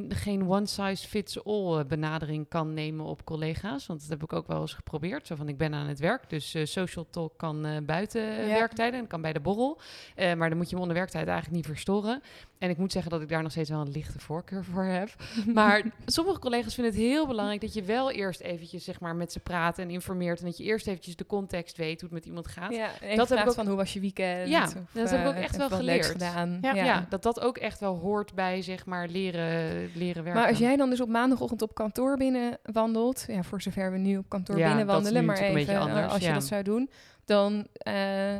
[0.08, 3.86] geen one-size-fits-all eh, benadering kan nemen op collega's.
[3.86, 5.26] Want dat heb ik ook wel eens geprobeerd.
[5.26, 8.48] Zo van, ik ben aan het werk, dus eh, social talk kan eh, buiten eh,
[8.48, 8.54] Ja.
[8.54, 9.00] werktijden.
[9.00, 9.80] En kan bij de borrel.
[10.16, 12.22] Maar dan moet je hem onder werktijd eigenlijk niet verstoren.
[12.62, 15.08] En ik moet zeggen dat ik daar nog steeds wel een lichte voorkeur voor heb.
[15.54, 19.32] Maar sommige collega's vinden het heel belangrijk dat je wel eerst eventjes zeg maar, met
[19.32, 20.38] ze praat en informeert.
[20.38, 22.72] En dat je eerst eventjes de context weet hoe het met iemand gaat.
[22.72, 24.48] Ja, heb dat ik ook- van hoe was je weekend?
[24.48, 26.04] Ja, Of, dat heb ik ook eh, echt wel geleerd.
[26.06, 26.58] gedaan.
[26.60, 26.74] Ja.
[26.74, 27.06] Ja.
[27.08, 30.40] dat dat ook echt wel hoort bij zeg maar leren, leren werken.
[30.40, 33.98] Maar als jij dan dus op maandagochtend op kantoor binnen wandelt, ja, voor zover we
[33.98, 36.44] nu op kantoor binnen dat wandelen, maar even een beetje eh, anders, als je dat
[36.46, 36.90] zou doen,
[37.24, 38.34] dan, eh,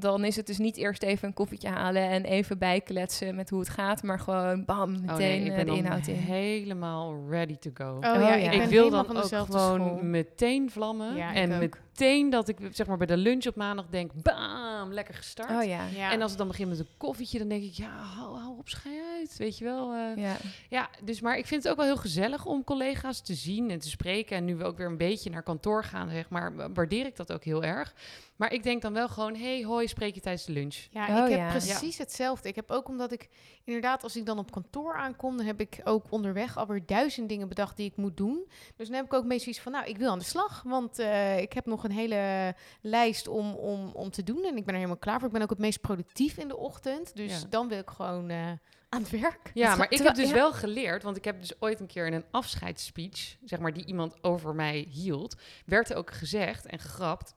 [0.00, 3.58] dan is het dus niet eerst even een koffietje halen en even bijkletsen met hoe
[3.60, 6.14] het gaat, maar gewoon bam, meteen Oh nee, ik eh, ben de dan inhoud in.
[6.14, 7.94] helemaal ready to go.
[7.96, 8.50] Oh, ja, ja.
[8.50, 9.98] ik, Ik wil dan ook gewoon school.
[10.02, 11.16] meteen vlammen.
[11.16, 11.76] Ja, en ook.
[11.90, 15.50] Meteen dat ik zeg maar bij de lunch op maandag denk, bam, lekker gestart.
[15.50, 15.86] Oh ja.
[15.86, 16.12] Ja.
[16.12, 18.68] En als het dan begint met een koffietje, dan denk ik, ja, hou, hou op,
[18.68, 19.36] schei uit.
[19.36, 19.92] Weet je wel.
[19.92, 20.16] eh.
[20.22, 20.36] Ja.
[20.68, 23.78] Ja, dus maar ik vind het ook wel heel gezellig om collega's te zien en
[23.78, 24.36] te spreken.
[24.36, 27.16] En nu we ook weer een beetje naar kantoor gaan, zeg maar, wa- waardeer ik
[27.16, 27.94] dat ook heel erg.
[28.36, 30.76] Maar ik denk dan wel gewoon, hey, hoi, spreek je tijdens de lunch.
[30.90, 31.48] Ja, Oh, ik heb ja.
[31.50, 32.48] precies hetzelfde.
[32.48, 33.28] Ik heb ook omdat ik
[33.64, 37.48] inderdaad, als ik dan op kantoor aankom, dan heb ik ook onderweg alweer duizend dingen
[37.48, 38.48] bedacht die ik moet doen.
[38.76, 40.98] Dus dan heb ik ook meestal iets van, nou, ik wil aan de slag, want
[40.98, 44.74] eh, ik heb nog een hele lijst om, om, om te doen en ik ben
[44.74, 45.26] er helemaal klaar voor.
[45.26, 47.46] Ik ben ook het meest productief in de ochtend, dus Ja.
[47.50, 48.50] dan wil ik gewoon eh,
[48.88, 49.50] aan het werk.
[49.54, 50.34] Ja, maar ik heb dus ja.
[50.34, 53.84] wel geleerd, want ik heb dus ooit een keer in een afscheidsspeech, zeg maar, die
[53.84, 55.34] iemand over mij hield,
[55.66, 57.34] werd er ook gezegd en gegrapt,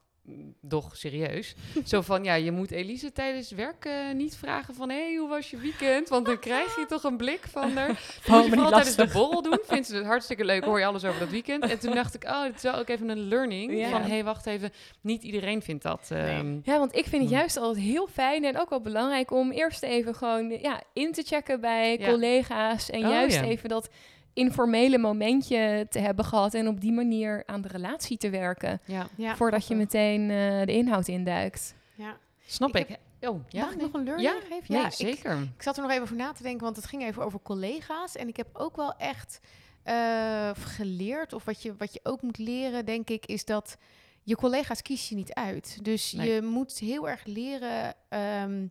[0.62, 5.04] doch serieus, zo van, ja, je moet Elise tijdens werk eh, niet vragen van, hé,
[5.06, 6.10] hey, hoe was je weekend?
[6.10, 7.90] Want dan krijg je toch een blik van haar.
[8.30, 11.06] Oh, Moet je tijdens de borrel doen, vindt ze het hartstikke leuk, hoor je alles
[11.06, 11.64] over dat weekend.
[11.64, 13.90] En toen dacht ik, oh, het is wel ook even een learning Ja.
[13.90, 16.08] van, hé, hey, wacht even, niet iedereen vindt dat.
[16.12, 17.40] ehm, Ja, want ik vind het Hmm.
[17.40, 21.22] juist altijd heel fijn en ook wel belangrijk om eerst even gewoon ja, in te
[21.22, 22.10] checken bij Ja.
[22.10, 22.90] collega's.
[22.90, 23.44] En Oh, juist ja.
[23.44, 23.90] even dat
[24.34, 28.82] informele momentje te hebben gehad en op die manier aan de relatie te werken.
[28.86, 31.76] ja, Ja, voordat je meteen eh, de inhoud induikt.
[31.96, 32.18] Ja.
[32.46, 32.98] snap Ik ik.
[33.30, 33.86] Oh, ja, Mag ik nee.
[33.86, 34.64] nog een learning Ja, geven?
[34.74, 35.38] nee, Ja, ik- zeker.
[35.56, 38.16] Ik zat er nog even over na te denken, want het ging even over collega's.
[38.16, 39.40] En ik heb ook wel echt
[39.84, 43.78] eh, geleerd, of wat je, wat je ook moet leren, denk ik, is dat
[44.24, 45.78] je collega's kies je niet uit.
[45.82, 46.34] Dus Nee.
[46.34, 48.68] je moet heel erg leren, ehm,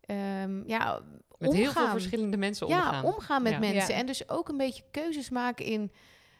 [0.00, 1.00] ehm, ja,
[1.38, 1.90] Met heel veel omgaan.
[1.90, 3.04] verschillende mensen ja, omgaan.
[3.04, 3.58] omgaan met Ja.
[3.58, 3.94] mensen.
[3.94, 4.00] Ja.
[4.00, 5.92] En dus ook een beetje keuzes maken in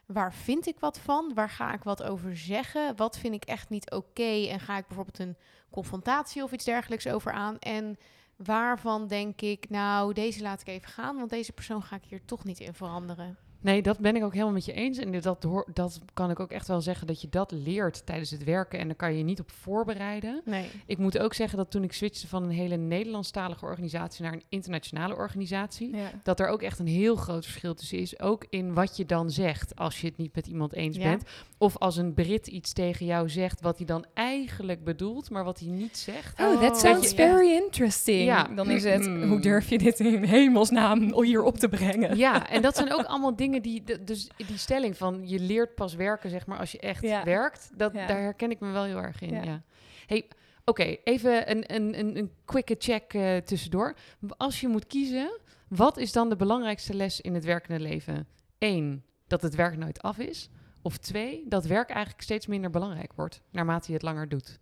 [0.06, 1.32] waar vind ik wat van?
[1.34, 2.96] Waar ga ik wat over zeggen?
[2.96, 4.46] Wat vind ik echt niet oké?
[4.48, 5.36] En ga ik bijvoorbeeld een
[5.70, 7.58] confrontatie of iets dergelijks over aan?
[7.58, 7.98] En
[8.36, 12.24] waarvan denk ik, nou, deze laat ik even gaan, want deze persoon ga ik hier
[12.24, 13.38] toch niet in veranderen.
[13.66, 14.98] Nee, dat ben ik ook helemaal met je eens.
[14.98, 18.30] En dat, hoor, dat kan ik ook echt wel zeggen dat je dat leert tijdens
[18.30, 18.78] het werken.
[18.78, 20.40] En daar kan je je niet op voorbereiden.
[20.44, 20.66] Nee.
[20.86, 24.42] Ik moet ook zeggen dat toen ik switchte van een hele Nederlandstalige organisatie naar een
[24.48, 26.10] internationale organisatie, Ja.
[26.22, 28.20] dat er ook echt een heel groot verschil tussen is.
[28.20, 31.02] Ook in wat je dan zegt als je het niet met iemand eens Ja.
[31.02, 31.22] bent.
[31.58, 35.58] Of als een Brit iets tegen jou zegt wat hij dan eigenlijk bedoelt, maar wat
[35.58, 36.40] hij niet zegt.
[36.40, 38.24] Oh, that dat sounds je very interesting.
[38.24, 38.48] Ja.
[38.54, 39.22] Dan is het, Mm.
[39.28, 42.16] hoe durf je dit in hemelsnaam hier op te brengen?
[42.16, 45.74] Ja, en dat zijn ook allemaal dingen die, de- dus die stelling van je leert
[45.74, 47.24] pas werken, zeg maar, als je echt Ja.
[47.24, 48.06] werkt, dat, Ja.
[48.06, 49.30] daar herken ik me wel heel erg in.
[49.34, 49.42] Ja.
[49.42, 49.62] Ja.
[50.06, 50.28] Hey,
[50.64, 53.96] oké, even een, een, een, een quick check eh, tussendoor.
[54.36, 55.38] Als je moet kiezen,
[55.68, 58.26] wat is dan de belangrijkste les in het werkende leven?
[58.58, 60.48] Eén, dat het werk nooit af is.
[60.82, 64.58] Of twee, dat werk eigenlijk steeds minder belangrijk wordt, naarmate je het langer doet.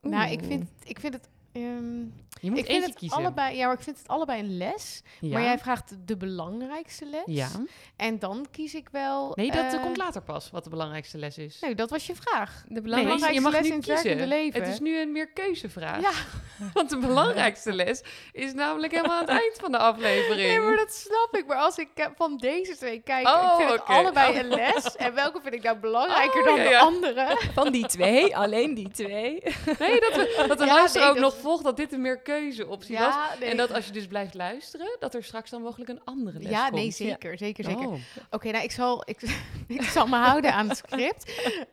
[0.00, 1.98] Nou, ik vind, ik vind het ehm,
[2.40, 3.18] Je moet ik vind het kiezen.
[3.18, 5.02] allebei, ja, maar ik vind het allebei een les.
[5.20, 5.32] ja.
[5.32, 7.22] Maar jij vraagt de belangrijkste les.
[7.26, 7.48] ja.
[7.96, 9.32] En dan kies ik wel.
[9.34, 11.60] Nee, dat eh, komt later pas, wat de belangrijkste les is.
[11.60, 12.64] Nee, dat was je vraag.
[12.68, 13.32] De Nee, belangrijkste...
[13.32, 14.60] je mag les nu in het werkende leven.
[14.62, 16.00] Het is nu een meer keuzevraag.
[16.00, 16.10] Ja,
[16.74, 20.48] Want de belangrijkste les is namelijk helemaal aan het eind van de aflevering.
[20.48, 21.46] nee, maar dat snap ik.
[21.46, 23.92] Maar als ik van deze twee kijk, Oh, ik vind het oké.
[23.92, 24.96] allebei een les.
[24.96, 27.36] En welke vind ik nou belangrijker Oh, dan ja, de andere?
[27.54, 29.42] Van die twee, alleen die twee.
[29.78, 32.00] Nee, dat, we, dat de Ja, luisteraar nee, ook dat- nog volgt dat dit een
[32.00, 33.14] meer keuzeoptie was.
[33.40, 33.50] Nee.
[33.50, 36.50] En dat als je dus blijft luisteren, dat er straks dan mogelijk een andere les
[36.50, 36.74] ja, komt.
[36.74, 37.86] nee, zeker, zeker, zeker.
[37.86, 37.94] Oh.
[38.30, 39.20] Oké, nou, ik zal, ik,
[39.68, 41.32] ik zal me houden aan het script.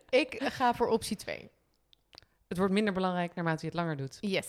[0.10, 1.50] Ik ga voor optie 2.
[2.48, 4.18] Het wordt minder belangrijk naarmate je het langer doet.
[4.22, 4.48] Yes.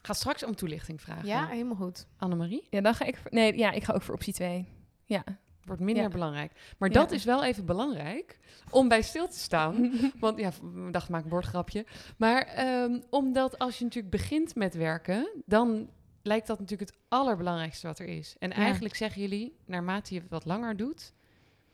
[0.00, 1.26] Ik ga straks om toelichting vragen.
[1.26, 2.06] Ja, helemaal goed.
[2.16, 2.66] Annemarie?
[2.70, 3.16] Ja, dan ga ik...
[3.16, 4.66] voor- Nee, ja, ik ga ook voor optie 2.
[5.04, 5.24] Ja.
[5.64, 6.08] Wordt minder Ja.
[6.08, 6.52] belangrijk.
[6.78, 6.94] Maar Ja.
[6.94, 8.38] dat is wel even belangrijk
[8.70, 9.92] om bij stil te staan.
[10.20, 10.50] Want ja,
[10.90, 11.86] dacht, maak een woordgrapje.
[12.16, 15.90] Maar ehm, omdat als je natuurlijk begint met werken, dan
[16.22, 18.36] lijkt dat natuurlijk het allerbelangrijkste wat er is.
[18.38, 18.56] En Ja.
[18.56, 21.12] eigenlijk zeggen jullie, naarmate je het wat langer doet,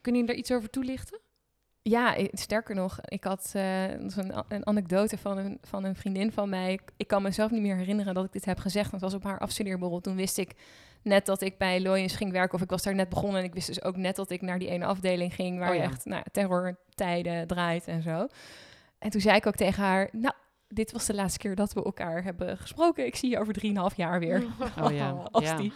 [0.00, 1.20] kunnen jullie daar iets over toelichten?
[1.88, 6.32] Ja, sterker nog, ik had eh, is een, een anekdote van een, van een vriendin
[6.32, 6.72] van mij.
[6.72, 8.90] Ik, ik kan mezelf niet meer herinneren dat ik dit heb gezegd.
[8.90, 10.00] Want het was op haar afstudeerborrel.
[10.00, 10.54] Toen wist ik
[11.02, 12.54] net dat ik bij Loyens ging werken.
[12.54, 13.38] Of ik was daar net begonnen.
[13.38, 15.58] En ik wist dus ook net dat ik naar die ene afdeling ging...
[15.58, 15.86] waar Oh je ja.
[15.86, 18.26] echt nou, terrortijden draait en zo.
[18.98, 20.08] En toen zei ik ook tegen haar...
[20.12, 20.34] Nou,
[20.68, 23.06] dit was de laatste keer dat we elkaar hebben gesproken.
[23.06, 24.44] Ik zie je over drieënhalf jaar weer.
[24.82, 25.56] Oh ja, Als, ja.
[25.56, 25.72] die,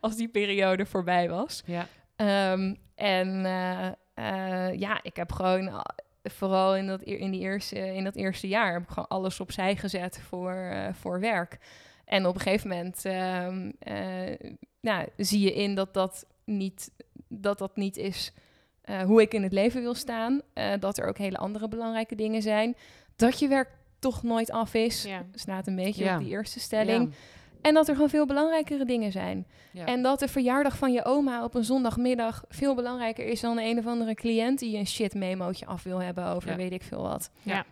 [0.00, 1.62] als die periode voorbij was.
[1.66, 1.86] Ja,
[2.20, 3.88] Ehm, en eh,
[4.24, 8.14] eh, ja, ik heb gewoon a- vooral in dat, eer- in, die eerste, in dat
[8.16, 11.58] eerste jaar heb ik gewoon alles opzij gezet voor, eh, voor werk.
[12.04, 16.90] En op een gegeven moment ehm, eh, nou, zie je in dat dat niet,
[17.28, 18.32] dat dat niet is
[18.80, 20.40] eh, hoe ik in het leven wil staan.
[20.52, 22.76] Eh, dat er ook hele andere belangrijke dingen zijn.
[23.16, 25.02] Dat je werk toch nooit af is.
[25.02, 25.24] Ja.
[25.34, 26.14] Slaat een beetje Ja.
[26.16, 27.14] op die eerste stelling.
[27.62, 29.46] En dat er gewoon veel belangrijkere dingen zijn.
[29.72, 29.84] Ja.
[29.84, 33.78] En dat de verjaardag van je oma op een zondagmiddag veel belangrijker is dan een
[33.78, 36.56] of andere cliënt die een shit memootje af wil hebben over Ja.
[36.56, 37.30] weet ik veel wat.
[37.42, 37.64] Ja,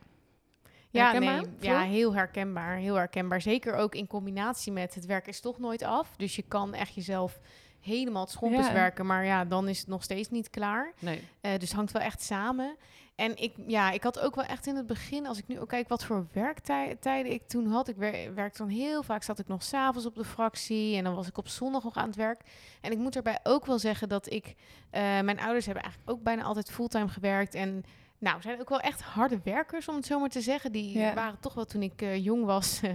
[1.03, 2.77] Herkenbaar, nee, ja, heel herkenbaar.
[2.77, 3.41] Heel herkenbaar.
[3.41, 6.17] Zeker ook in combinatie met het werk is toch nooit af.
[6.17, 7.41] Dus je kan echt jezelf
[7.89, 8.73] helemaal het schompers Ja.
[8.73, 9.07] werken.
[9.07, 10.93] Maar ja, dan is het nog steeds niet klaar.
[10.99, 11.23] Nee.
[11.41, 12.77] Eh, dus het hangt wel echt samen.
[13.15, 15.69] En ik, ja, ik had ook wel echt in het begin, als ik nu ook
[15.69, 17.89] kijk wat voor werktijden ik toen had.
[17.89, 21.15] Ik wer werkte dan heel vaak, zat ik nog s'avonds op de fractie en dan
[21.15, 22.41] was ik op zondag nog aan het werk.
[22.81, 24.55] En ik moet erbij ook wel zeggen dat ik,
[24.91, 27.55] eh, mijn ouders hebben eigenlijk ook bijna altijd fulltime gewerkt.
[27.55, 27.85] En
[28.21, 30.73] nou, zijn ook wel echt harde werkers, om het zo maar te zeggen.
[30.73, 31.15] Die Ja.
[31.15, 32.93] waren toch wel toen ik eh, jong was, eh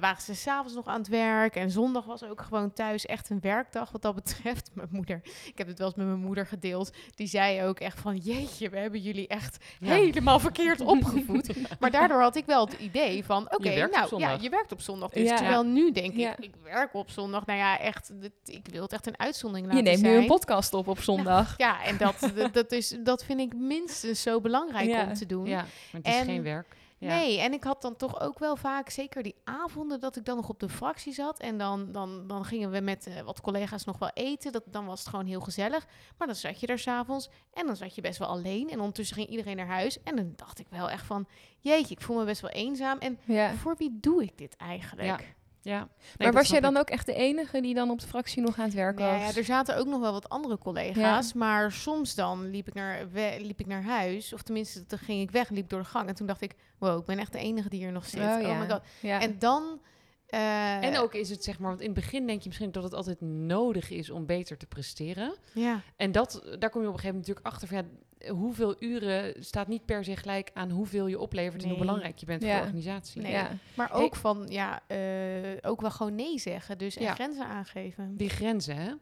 [0.00, 1.56] waren ze s'avonds nog aan het werk.
[1.56, 4.70] En zondag was ook gewoon thuis echt een werkdag wat dat betreft.
[4.74, 6.90] Mijn moeder, ik heb het wel eens met mijn moeder gedeeld.
[7.14, 9.88] Die zei ook echt van, jeetje, we hebben jullie echt Ja.
[9.94, 11.78] helemaal verkeerd opgevoed.
[11.80, 14.80] maar daardoor had ik wel het idee van, oké, Je nou ja, je werkt op
[14.80, 15.10] zondag.
[15.10, 15.36] Dus Ja.
[15.36, 17.46] terwijl nu denk ik, ik werk op zondag.
[17.46, 18.12] Nou ja, echt,
[18.44, 20.12] ik wil het echt een uitzondering Je laten neemt zijn.
[20.14, 21.54] nu een podcast op op zondag.
[21.56, 25.04] Ja, en dat, dat, dat, is, dat vind ik minstens zo belangrijk Ja.
[25.06, 25.46] om te doen.
[25.46, 25.66] Ja, maar
[26.02, 26.76] het is En- geen werk.
[26.98, 27.08] Ja.
[27.08, 30.36] Nee, en ik had dan toch ook wel vaak, zeker die avonden dat ik dan
[30.36, 31.38] nog op de fractie zat.
[31.40, 34.52] En dan, dan, dan gingen we met eh, wat collega's nog wel eten.
[34.52, 35.86] Dat, dan was het gewoon heel gezellig.
[36.18, 38.70] Maar dan zat je er s'avonds en dan zat je best wel alleen.
[38.70, 40.02] En ondertussen ging iedereen naar huis.
[40.02, 41.26] En dan dacht ik wel echt van,
[41.58, 42.98] jeetje, ik voel me best wel eenzaam.
[42.98, 43.54] En Ja.
[43.54, 45.34] voor wie doe ik dit eigenlijk?
[45.62, 45.78] Ja.
[45.78, 46.80] Nee, maar was jij dan ik.
[46.80, 49.30] ook echt de enige die dan op de fractie nog aan het werken Nee, was?
[49.32, 51.32] ja, er zaten ook nog wel wat andere collega's.
[51.32, 54.32] Maar soms dan liep ik, naar, we- liep ik naar huis.
[54.32, 56.08] Of tenminste, toen ging ik weg en liep door de gang.
[56.08, 58.20] En toen dacht ik, wow, ik ben echt de enige die hier nog zit.
[58.20, 58.58] Oh, Oh, ja.
[58.58, 58.80] my god.
[59.00, 59.20] Ja.
[59.20, 59.80] En dan...
[60.26, 62.82] eh, En ook is het zeg maar, want in het begin denk je misschien dat
[62.82, 65.34] het altijd nodig is om beter te presteren.
[65.54, 67.84] Ja, En dat, daar kom je op een gegeven moment natuurlijk achter van ja,
[68.28, 72.26] hoeveel uren staat niet per se gelijk aan hoeveel je oplevert en hoe belangrijk je
[72.26, 72.48] bent Ja.
[72.48, 73.22] voor de organisatie.
[73.22, 73.32] Nee.
[73.32, 73.50] ja.
[73.74, 76.78] maar ook van, ja, eh, ook wel gewoon nee zeggen.
[76.78, 77.14] Dus en Ja.
[77.14, 78.16] grenzen aangeven.
[78.16, 78.92] Die grenzen, hè?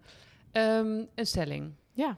[0.52, 1.72] Ehm, een stelling.
[1.92, 2.16] Ja.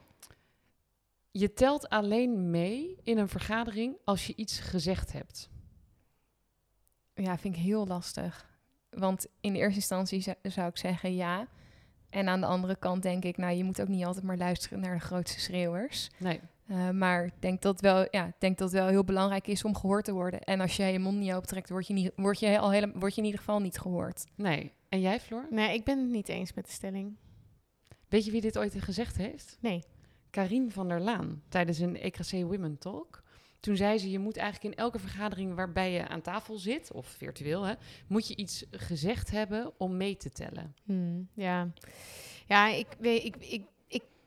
[1.30, 5.48] Je telt alleen mee in een vergadering als je iets gezegd hebt.
[7.14, 8.48] ja, vind ik heel lastig.
[8.90, 11.46] Want in de eerste instantie zou, zou ik zeggen ja.
[12.10, 14.80] En aan de andere kant denk ik, nou, je moet ook niet altijd maar luisteren
[14.80, 16.10] naar de grootste schreeuwers.
[16.18, 16.40] Nee.
[16.70, 19.64] Eh, maar ik denk dat wel, ja, ik denk dat het wel heel belangrijk is
[19.64, 20.40] om gehoord te worden.
[20.40, 23.14] En als jij je mond niet optrekt, word je, niet, word je, al hele, word
[23.14, 24.26] je in ieder geval niet gehoord.
[24.34, 24.72] Nee.
[24.88, 25.46] En jij, Floor?
[25.50, 27.16] Nee, ik ben het niet eens met de stelling.
[28.08, 29.58] Weet je wie dit ooit gezegd heeft?
[29.60, 29.84] Nee.
[30.30, 33.22] Karin van der Laan tijdens een EKC Women Talk.
[33.60, 37.06] Toen zei ze, je moet eigenlijk in elke vergadering waarbij je aan tafel zit, of
[37.06, 37.74] virtueel, hè,
[38.06, 40.74] moet je iets gezegd hebben om mee te tellen.
[40.84, 41.68] Hmm, ja.
[42.46, 43.62] Ja, ik, weet, ik, ik,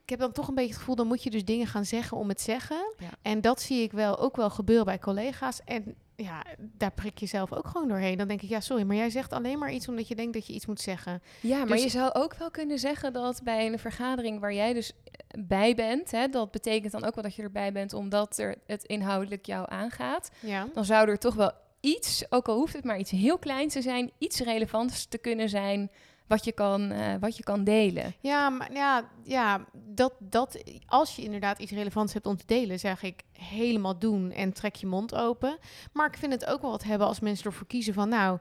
[0.03, 2.17] ik, heb dan toch een beetje het gevoel, dan moet je dus dingen gaan zeggen
[2.17, 2.93] om het zeggen.
[2.97, 3.09] Ja.
[3.21, 5.61] En dat zie ik wel ook wel gebeuren bij collega's.
[5.65, 8.17] En ja, daar prik je zelf ook gewoon doorheen.
[8.17, 10.47] Dan denk ik, ja, sorry, maar jij zegt alleen maar iets omdat je denkt dat
[10.47, 11.21] je iets moet zeggen.
[11.39, 14.73] Ja, maar Dus- je zou ook wel kunnen zeggen dat bij een vergadering waar jij
[14.73, 14.91] dus
[15.39, 18.83] bij bent, hè, dat betekent dan ook wel dat je erbij bent omdat er het
[18.83, 20.29] inhoudelijk jou aangaat.
[20.39, 20.67] Ja.
[20.73, 23.81] Dan zou er toch wel iets, ook al hoeft het maar iets heel kleins te
[23.81, 25.91] zijn, iets relevants te kunnen zijn
[26.27, 28.13] wat je kan, eh, wat je kan delen.
[28.19, 32.79] Ja, maar ja, ja dat, dat, als je inderdaad iets relevants hebt om te delen,
[32.79, 35.57] zeg ik helemaal doen en trek je mond open.
[35.93, 38.39] Maar ik vind het ook wel wat hebben als mensen ervoor kiezen van, nou,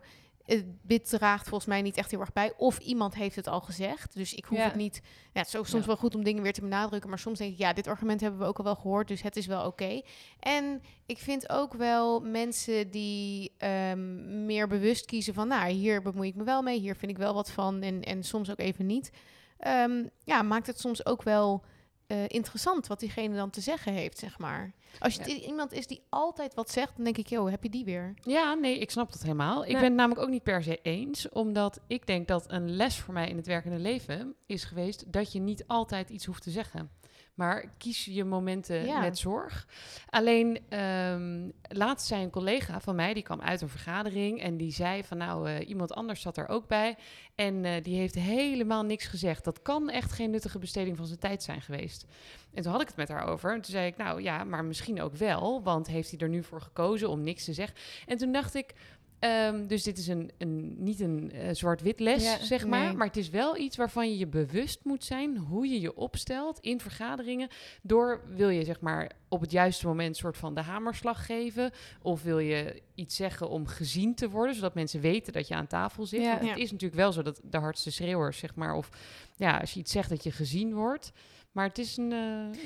[0.83, 2.53] dit draagt volgens mij niet echt heel erg bij.
[2.57, 4.65] Of iemand heeft het al gezegd, dus ik hoef Ja.
[4.65, 5.01] het niet.
[5.33, 5.87] Ja, het is ook soms Ja.
[5.87, 8.41] wel goed om dingen weer te benadrukken, maar soms denk ik, ja, dit argument hebben
[8.41, 10.01] we ook al wel gehoord, dus het is wel oké.
[10.41, 16.29] En ik vind ook wel mensen die ehm, meer bewust kiezen van, nou, hier bemoei
[16.29, 18.87] ik me wel mee, hier vind ik wel wat van en, en soms ook even
[18.87, 19.11] niet.
[19.59, 21.65] Ehm, ja, maakt het soms ook wel
[22.07, 24.73] eh, interessant wat diegene dan te zeggen heeft, zeg maar.
[24.99, 25.47] Als je Ja.
[25.47, 28.15] iemand is die altijd wat zegt, dan denk ik, joh, heb je die weer?
[28.23, 29.65] Ja, nee, ik snap dat helemaal.
[29.65, 32.99] Ik ben het namelijk ook niet per se eens, omdat ik denk dat een les
[32.99, 36.51] voor mij in het werkende leven is geweest dat je niet altijd iets hoeft te
[36.51, 36.91] zeggen.
[37.35, 39.01] Maar kies je momenten Ja.
[39.01, 39.67] met zorg.
[40.09, 44.73] Alleen, ehm, laatst zei een collega van mij, die kwam uit een vergadering en die
[44.73, 46.97] zei van nou, eh, iemand anders zat er ook bij.
[47.35, 49.45] En eh, die heeft helemaal niks gezegd.
[49.45, 52.07] Dat kan echt geen nuttige besteding van zijn tijd zijn geweest.
[52.55, 53.51] En toen had ik het met haar over.
[53.55, 55.63] En toen zei ik, nou ja, maar misschien ook wel.
[55.63, 57.77] Want heeft hij er nu voor gekozen om niks te zeggen?
[58.07, 58.75] En toen dacht ik,
[59.23, 62.85] ehm, dus dit is een, een, niet een eh, zwart-wit les, Ja, zeg maar.
[62.87, 62.93] nee.
[62.97, 66.59] Maar het is wel iets waarvan je je bewust moet zijn hoe je je opstelt
[66.61, 67.49] in vergaderingen.
[67.83, 71.71] Door wil je zeg maar op het juiste moment soort van de hamerslag geven.
[72.03, 75.67] Of wil je iets zeggen om gezien te worden, zodat mensen weten dat je aan
[75.67, 76.21] tafel zit.
[76.21, 76.29] Ja.
[76.29, 76.65] Want het Ja.
[76.65, 78.89] is natuurlijk wel zo dat de hardste schreeuwers, zeg maar, of
[79.37, 81.13] ja, als je iets zegt dat je gezien wordt.
[81.53, 82.13] Maar het is een.
[82.13, 82.19] eh,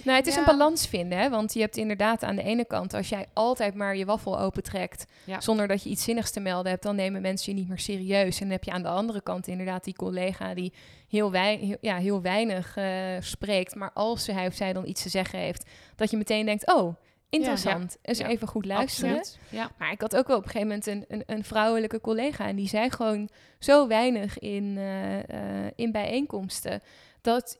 [0.04, 0.38] Nou, het is Ja.
[0.40, 1.30] een balans vinden, hè?
[1.30, 5.04] want je hebt inderdaad aan de ene kant, als jij altijd maar je waffel opentrekt,
[5.24, 5.40] Ja.
[5.40, 8.34] zonder dat je iets zinnigs te melden hebt, dan nemen mensen je niet meer serieus.
[8.36, 10.72] En dan heb je aan de andere kant inderdaad die collega die
[11.08, 15.02] heel, wei heel, ja, heel weinig eh, spreekt, maar als hij of zij dan iets
[15.02, 16.96] te zeggen heeft, dat je meteen denkt, oh,
[17.28, 18.26] interessant, eens Ja.
[18.28, 19.24] even goed luisteren.
[19.50, 19.70] Ja.
[19.78, 22.56] Maar ik had ook wel op een gegeven moment een, een, een vrouwelijke collega en
[22.56, 26.80] die zei gewoon zo weinig in, eh, eh, in bijeenkomsten
[27.20, 27.58] dat,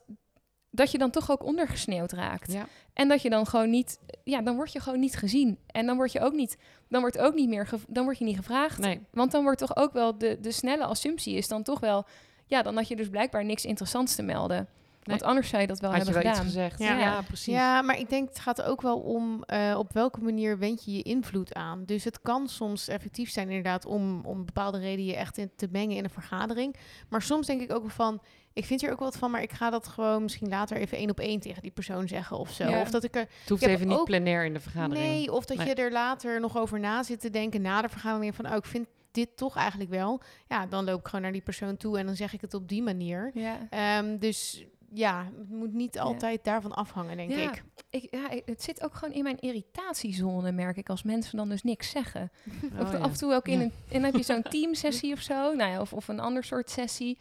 [0.69, 2.51] dat je dan toch ook ondergesneeuwd raakt.
[2.51, 2.67] Ja.
[2.93, 5.59] En dat je dan gewoon niet, ja, dan word je gewoon niet gezien.
[5.67, 6.57] En dan word je ook niet,
[6.89, 8.77] dan wordt ook niet meer, dan word je niet gevraagd.
[8.77, 9.01] Nee.
[9.11, 12.05] Want dan wordt toch ook wel de, de snelle assumptie is dan toch wel,
[12.45, 14.67] ja, dan had je dus blijkbaar niks interessants te melden.
[15.07, 16.51] Want anders zou je dat wel Had je hebben iets gedaan.
[16.51, 16.79] gezegd?
[16.79, 16.97] Ja.
[16.99, 17.53] Ja, precies.
[17.53, 20.91] Ja, maar ik denk het gaat ook wel om eh, op welke manier wend je
[20.91, 21.83] je invloed aan.
[21.85, 25.67] Dus het kan soms effectief zijn inderdaad om om bepaalde reden je echt in te
[25.71, 26.75] mengen in een vergadering.
[27.09, 28.21] Maar soms denk ik ook wel van,
[28.53, 31.09] ik vind hier ook wat van, maar ik ga dat gewoon misschien later even één
[31.09, 32.69] op één tegen die persoon zeggen of zo.
[32.69, 32.81] Ja.
[32.81, 35.05] Of dat ik er Het hoeft even niet ook- plenair in de vergadering.
[35.05, 35.67] Nee, of dat Nee.
[35.67, 38.65] je er later nog over na zit te denken na de vergadering van, oh, ik
[38.65, 40.21] vind dit toch eigenlijk wel.
[40.47, 42.67] Ja, dan loop ik gewoon naar die persoon toe en dan zeg ik het op
[42.67, 43.31] die manier.
[43.33, 43.57] Ja.
[43.69, 47.51] Ehm, dus ja, het moet niet altijd daarvan afhangen, denk Ja.
[47.51, 47.63] ik.
[47.89, 51.63] Ik, ja, het zit ook gewoon in mijn irritatiezone, merk ik, als mensen dan dus
[51.63, 52.31] niks zeggen.
[52.73, 52.97] Oh, Of ja.
[52.97, 53.71] af en toe ook in een...
[53.87, 56.69] En dan heb je zo'n teamsessie of zo, nou ja, of, of een ander soort
[56.69, 57.17] sessie.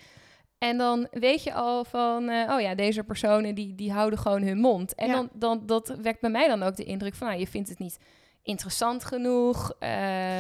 [0.59, 4.43] En dan weet je al van, eh, oh ja, deze personen die, die houden gewoon
[4.43, 4.95] hun mond.
[4.95, 7.69] En dan, dan, dat wekt bij mij dan ook de indruk van, nou, je vindt
[7.69, 7.99] het niet
[8.47, 9.89] interessant genoeg, eh,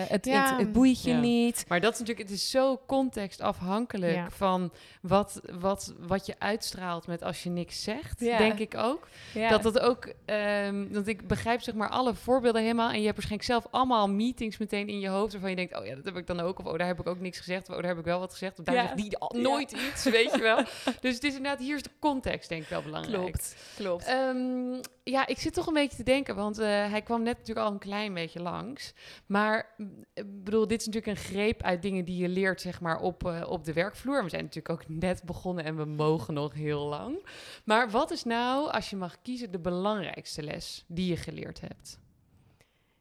[0.09, 0.49] het, Ja.
[0.49, 1.21] het, het boeit je Ja.
[1.21, 1.65] niet.
[1.69, 4.31] Maar dat is natuurlijk, het is zo contextafhankelijk Ja.
[4.31, 8.39] van wat, wat, wat je uitstraalt met als je niks zegt, Ja.
[8.39, 9.09] denk ik ook.
[9.35, 9.49] Ja.
[9.49, 13.17] Dat dat ook, ehm want ik begrijp zeg maar alle voorbeelden helemaal en je hebt
[13.17, 16.17] waarschijnlijk zelf allemaal meetings meteen in je hoofd waarvan je denkt, oh ja, dat heb
[16.17, 17.99] ik dan ook, of oh, daar heb ik ook niks gezegd, of oh, daar heb
[17.99, 18.83] ik wel wat gezegd, of daar Ja.
[18.83, 19.43] zegt die al Ja.
[19.43, 20.57] nooit iets, weet je wel.
[21.01, 23.23] Dus het is inderdaad, hier is de context denk ik wel belangrijk.
[23.23, 24.05] Klopt, klopt.
[24.07, 27.67] Ehm, ja, ik zit toch een beetje te denken, want eh, hij kwam net natuurlijk
[27.67, 28.95] al een klein beetje langs.
[29.27, 32.81] Maar mm, ik bedoel, dit is natuurlijk een greep uit dingen die je leert, zeg
[32.81, 34.23] maar, op, eh, op de werkvloer.
[34.23, 37.27] We zijn natuurlijk ook net begonnen en we mogen nog heel lang.
[37.65, 41.99] Maar wat is nou, als je mag kiezen, de belangrijkste les die je geleerd hebt?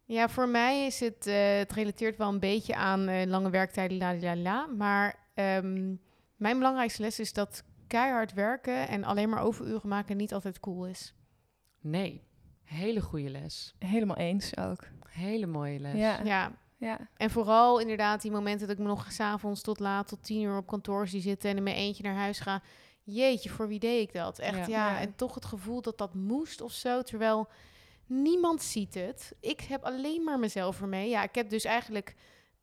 [0.06, 3.98] Ja, voor mij is het, eh, het relateert wel een beetje aan eh, lange werktijden,
[3.98, 4.66] la la la.
[4.66, 5.96] Maar ehm,
[6.36, 10.88] mijn belangrijkste les is dat keihard werken en alleen maar overuren maken niet altijd cool
[10.88, 11.14] is.
[11.82, 12.24] Nee,
[12.66, 13.74] hele goede les.
[13.80, 14.80] Helemaal eens ook.
[15.10, 15.94] Hele mooie les.
[15.96, 17.10] Ja, Ja, ja.
[17.18, 20.58] en vooral inderdaad die momenten dat ik me nog s'avonds tot laat, tot tien uur
[20.58, 22.62] op kantoor zie zitten en in mijn eentje naar huis ga.
[23.04, 24.40] Jeetje, voor wie deed ik dat?
[24.40, 24.66] Echt, Ja.
[24.68, 24.90] ja.
[24.92, 25.00] Ja.
[25.00, 27.48] En toch het gevoel dat dat moest of zo, terwijl
[28.06, 29.34] niemand ziet het.
[29.40, 31.10] Ik heb alleen maar mezelf ermee.
[31.10, 32.16] Ja, ik heb dus eigenlijk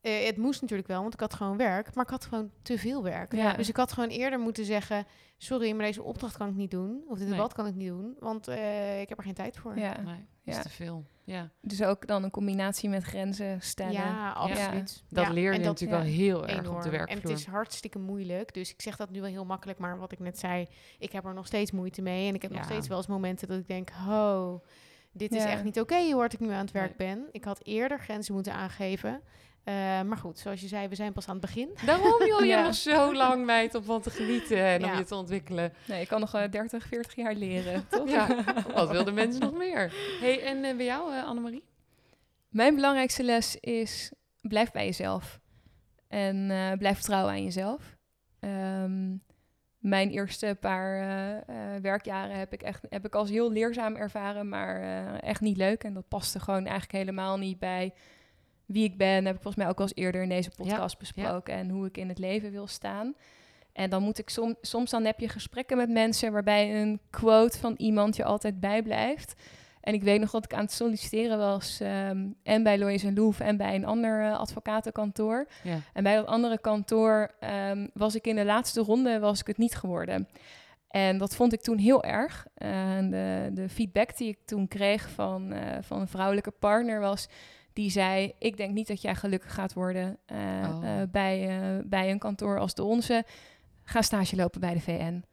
[0.03, 2.79] eh, het moest natuurlijk wel, want ik had gewoon werk, maar ik had gewoon te
[2.79, 3.35] veel werk.
[3.35, 3.53] Ja.
[3.53, 7.03] Dus ik had gewoon eerder moeten zeggen, sorry, maar deze opdracht kan ik niet doen.
[7.09, 7.37] Of dit Nee.
[7.37, 9.79] debat kan ik niet doen, want eh, ik heb er geen tijd voor.
[9.79, 10.01] Ja.
[10.01, 10.57] Nee, dat Ja.
[10.57, 11.05] is te veel.
[11.25, 11.51] Ja.
[11.61, 13.93] Dus ook dan een combinatie met grenzen stellen.
[13.93, 15.03] Ja, absoluut.
[15.09, 16.77] Dat Ja, leer je dat natuurlijk ja, wel heel erg enorm.
[16.77, 18.55] op de En het is hartstikke moeilijk.
[18.55, 20.67] Dus ik zeg dat nu wel heel makkelijk, maar wat ik net zei,
[20.99, 22.29] ik heb er nog steeds moeite mee.
[22.29, 24.63] En ik heb nog steeds wel eens momenten dat ik denk, ho,
[25.13, 25.51] dit is Ja.
[25.51, 27.29] echt niet oké hoe hard ik nu aan het werk ben.
[27.33, 29.21] Ik had eerder grenzen moeten aangeven.
[29.65, 31.71] Eh, maar goed, zoals je zei, we zijn pas aan het begin.
[31.87, 32.55] Daarom joh, je Ja.
[32.55, 35.73] hebt nog zo lang meid om van te genieten en om je te ontwikkelen.
[35.87, 38.09] Nee, je kan nog eh, 30, 40 jaar leren, toch?
[38.09, 38.45] Ja,
[38.75, 39.93] wat wilden mensen nog meer?
[40.21, 41.65] hey, en eh, bij jou, eh, Annemarie?
[42.49, 45.41] Mijn belangrijkste les is, blijf bij jezelf.
[46.09, 47.97] En eh, blijf vertrouwen aan jezelf.
[48.41, 49.17] Ehm,
[49.79, 51.37] mijn eerste paar eh,
[51.77, 55.57] eh, werkjaren heb ik, echt, heb ik als heel leerzaam ervaren, maar eh, echt niet
[55.57, 55.85] leuk.
[55.85, 57.93] En dat paste gewoon eigenlijk helemaal niet bij
[58.73, 59.25] wie ik ben.
[59.25, 61.55] Heb ik volgens mij ook al eens eerder in deze podcast besproken.
[61.55, 63.15] En hoe ik in het leven wil staan.
[63.73, 67.59] En dan moet ik som, soms dan heb je gesprekken met mensen waarbij een quote
[67.59, 69.35] van iemand je altijd bijblijft.
[69.81, 71.81] En ik weet nog dat ik aan het solliciteren was.
[71.81, 75.47] ehm, en bij Lois en Loef en bij een ander eh, advocatenkantoor.
[75.63, 75.79] Ja.
[75.93, 79.59] En bij dat andere kantoor ehm, was ik in de laatste ronde was ik het
[79.59, 80.29] niet geworden.
[80.89, 82.47] En dat vond ik toen heel erg.
[82.55, 87.29] En de, de feedback die ik toen kreeg van, eh, van een vrouwelijke partner was...
[87.73, 91.01] die zei, ik denk niet dat jij gelukkig gaat worden eh, Oh.
[91.01, 93.25] eh, bij, eh, bij een kantoor als de onze.
[93.85, 95.25] Ga stage lopen bij de VN.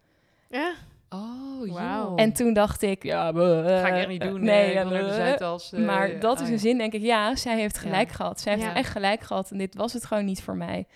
[0.50, 0.74] Ja,
[1.10, 2.14] Oh, joh.
[2.16, 4.44] En toen dacht ik, ja, Dat ga ik echt niet doen.
[4.44, 5.74] nee, Nee, ik wil naar de eh, Zuidas.
[5.74, 6.60] eh, maar dat is een ja.
[6.60, 8.40] zin, denk ik, ja, zij heeft gelijk gehad.
[8.42, 8.74] Zij heeft Ja.
[8.76, 10.88] echt gelijk gehad en dit was het gewoon niet voor mij.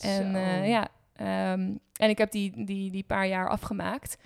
[0.00, 4.16] En eh, ja, ehm, en ik heb die, die, die paar jaar afgemaakt.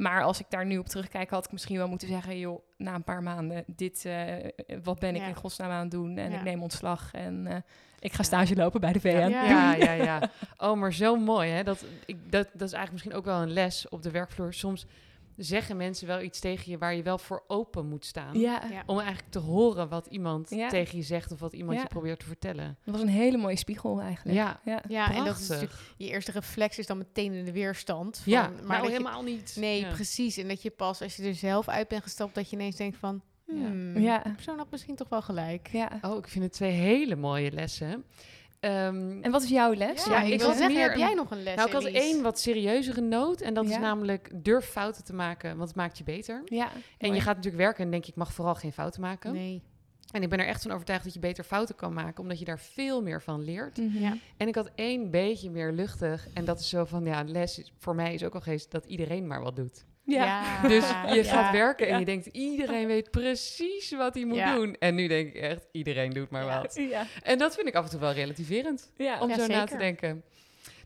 [0.00, 2.38] Maar als ik daar nu op terugkijk, had ik misschien wel moeten zeggen...
[2.38, 4.24] joh, na een paar maanden, dit, eh,
[4.82, 5.26] wat ben ik Ja.
[5.28, 6.16] in godsnaam aan het doen?
[6.18, 6.36] En Ja.
[6.36, 7.56] ik neem ontslag en eh,
[7.98, 9.08] ik ga stage lopen bij de VN.
[9.08, 9.44] Ja.
[9.44, 10.30] Ja, ja, ja.
[10.58, 11.62] Oh, maar zo mooi, hè?
[11.62, 14.54] Dat, ik, dat, dat is eigenlijk misschien ook wel een les op de werkvloer.
[14.54, 14.86] Soms
[15.42, 18.38] zeggen mensen wel iets tegen je waar je wel voor open moet staan.
[18.38, 18.82] Ja, Ja.
[18.86, 20.68] Om eigenlijk te horen wat iemand Ja.
[20.68, 21.82] tegen je zegt of wat iemand Ja.
[21.82, 22.78] je probeert te vertellen.
[22.84, 24.36] dat was een hele mooie spiegel eigenlijk.
[24.36, 24.82] Ja, Ja.
[24.88, 28.18] ja en dat is natuurlijk, je eerste reflex is dan meteen in de weerstand.
[28.18, 29.56] Van, ja, maar nou je- helemaal niet.
[29.58, 29.92] Nee, Ja.
[29.92, 30.36] precies.
[30.36, 32.96] En dat je pas als je er zelf uit bent gestapt, dat je ineens denkt
[32.96, 33.22] van...
[33.46, 33.54] Ja.
[33.54, 34.18] Hmm, Ja.
[34.22, 35.68] die persoon had misschien toch wel gelijk.
[35.72, 35.98] ja.
[36.02, 38.04] Oh, ik vind het twee hele mooie lessen.
[38.60, 40.04] Ehm, En wat is jouw les?
[40.04, 41.84] Ja, Ja, ik ik wil zeggen, meer heb jij nog een les, nou, ik had
[41.84, 42.02] Elise?
[42.04, 43.40] één wat serieuzere noot.
[43.40, 46.42] En dat is namelijk durf fouten te maken, want het maakt je beter.
[46.44, 47.14] Ja, En mooi.
[47.14, 49.32] je gaat natuurlijk werken en denk je, ik mag vooral geen fouten maken.
[49.32, 49.62] Nee.
[50.10, 52.44] En ik ben er echt van overtuigd dat je beter fouten kan maken, omdat je
[52.44, 53.76] daar veel meer van leert.
[53.78, 53.98] Mhm.
[53.98, 54.16] Ja.
[54.36, 56.26] En ik had één beetje meer luchtig.
[56.34, 58.84] En dat is zo van, ja, les is, voor mij is ook al geest dat
[58.84, 59.84] iedereen maar wat doet.
[60.10, 60.60] Ja.
[60.68, 61.22] Dus je ja.
[61.24, 61.98] gaat werken en ja.
[61.98, 64.54] je denkt, iedereen weet precies wat hij moet Ja.
[64.54, 64.76] doen.
[64.78, 66.60] En nu denk ik echt, iedereen doet maar Ja.
[66.60, 66.74] wat.
[66.90, 67.06] Ja.
[67.22, 69.20] En dat vind ik af en toe wel relativerend, Ja.
[69.20, 70.22] om Ja, zo na te denken.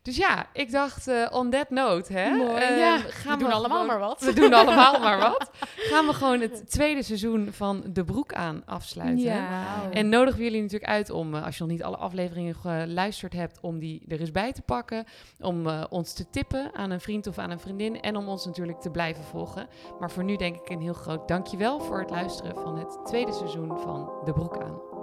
[0.05, 2.31] Dus ja, ik dacht, eh, on that note, hè.
[2.37, 2.63] Mooi.
[2.63, 4.21] ja, gaan we doen allemaal gewoon- maar wat.
[4.23, 5.51] We doen allemaal maar wat.
[5.77, 9.19] Gaan we gewoon het tweede seizoen van De Broek aan afsluiten.
[9.25, 9.91] Ja.
[9.91, 13.33] En nodigen we jullie natuurlijk uit om, eh, als je nog niet alle afleveringen geluisterd
[13.33, 15.05] hebt, om die er eens bij te pakken.
[15.41, 18.01] Om eh, ons te tippen aan een vriend of aan een vriendin.
[18.01, 19.67] En om ons natuurlijk te blijven volgen.
[20.01, 23.33] Maar voor nu denk ik een heel groot dankjewel voor het luisteren van het tweede
[23.33, 24.94] seizoen van De Broek aan.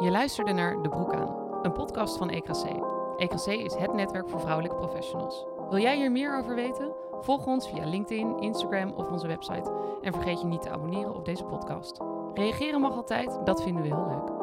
[0.00, 2.64] Je luisterde naar De Broek aan, een podcast van EKC.
[3.16, 5.46] EKC is het netwerk voor vrouwelijke professionals.
[5.70, 6.92] Wil jij hier meer over weten?
[7.20, 9.72] Volg ons via LinkedIn, Instagram of onze website.
[10.02, 12.00] En vergeet je niet te abonneren op deze podcast.
[12.34, 14.39] Reageren mag altijd, dat vinden we heel leuk.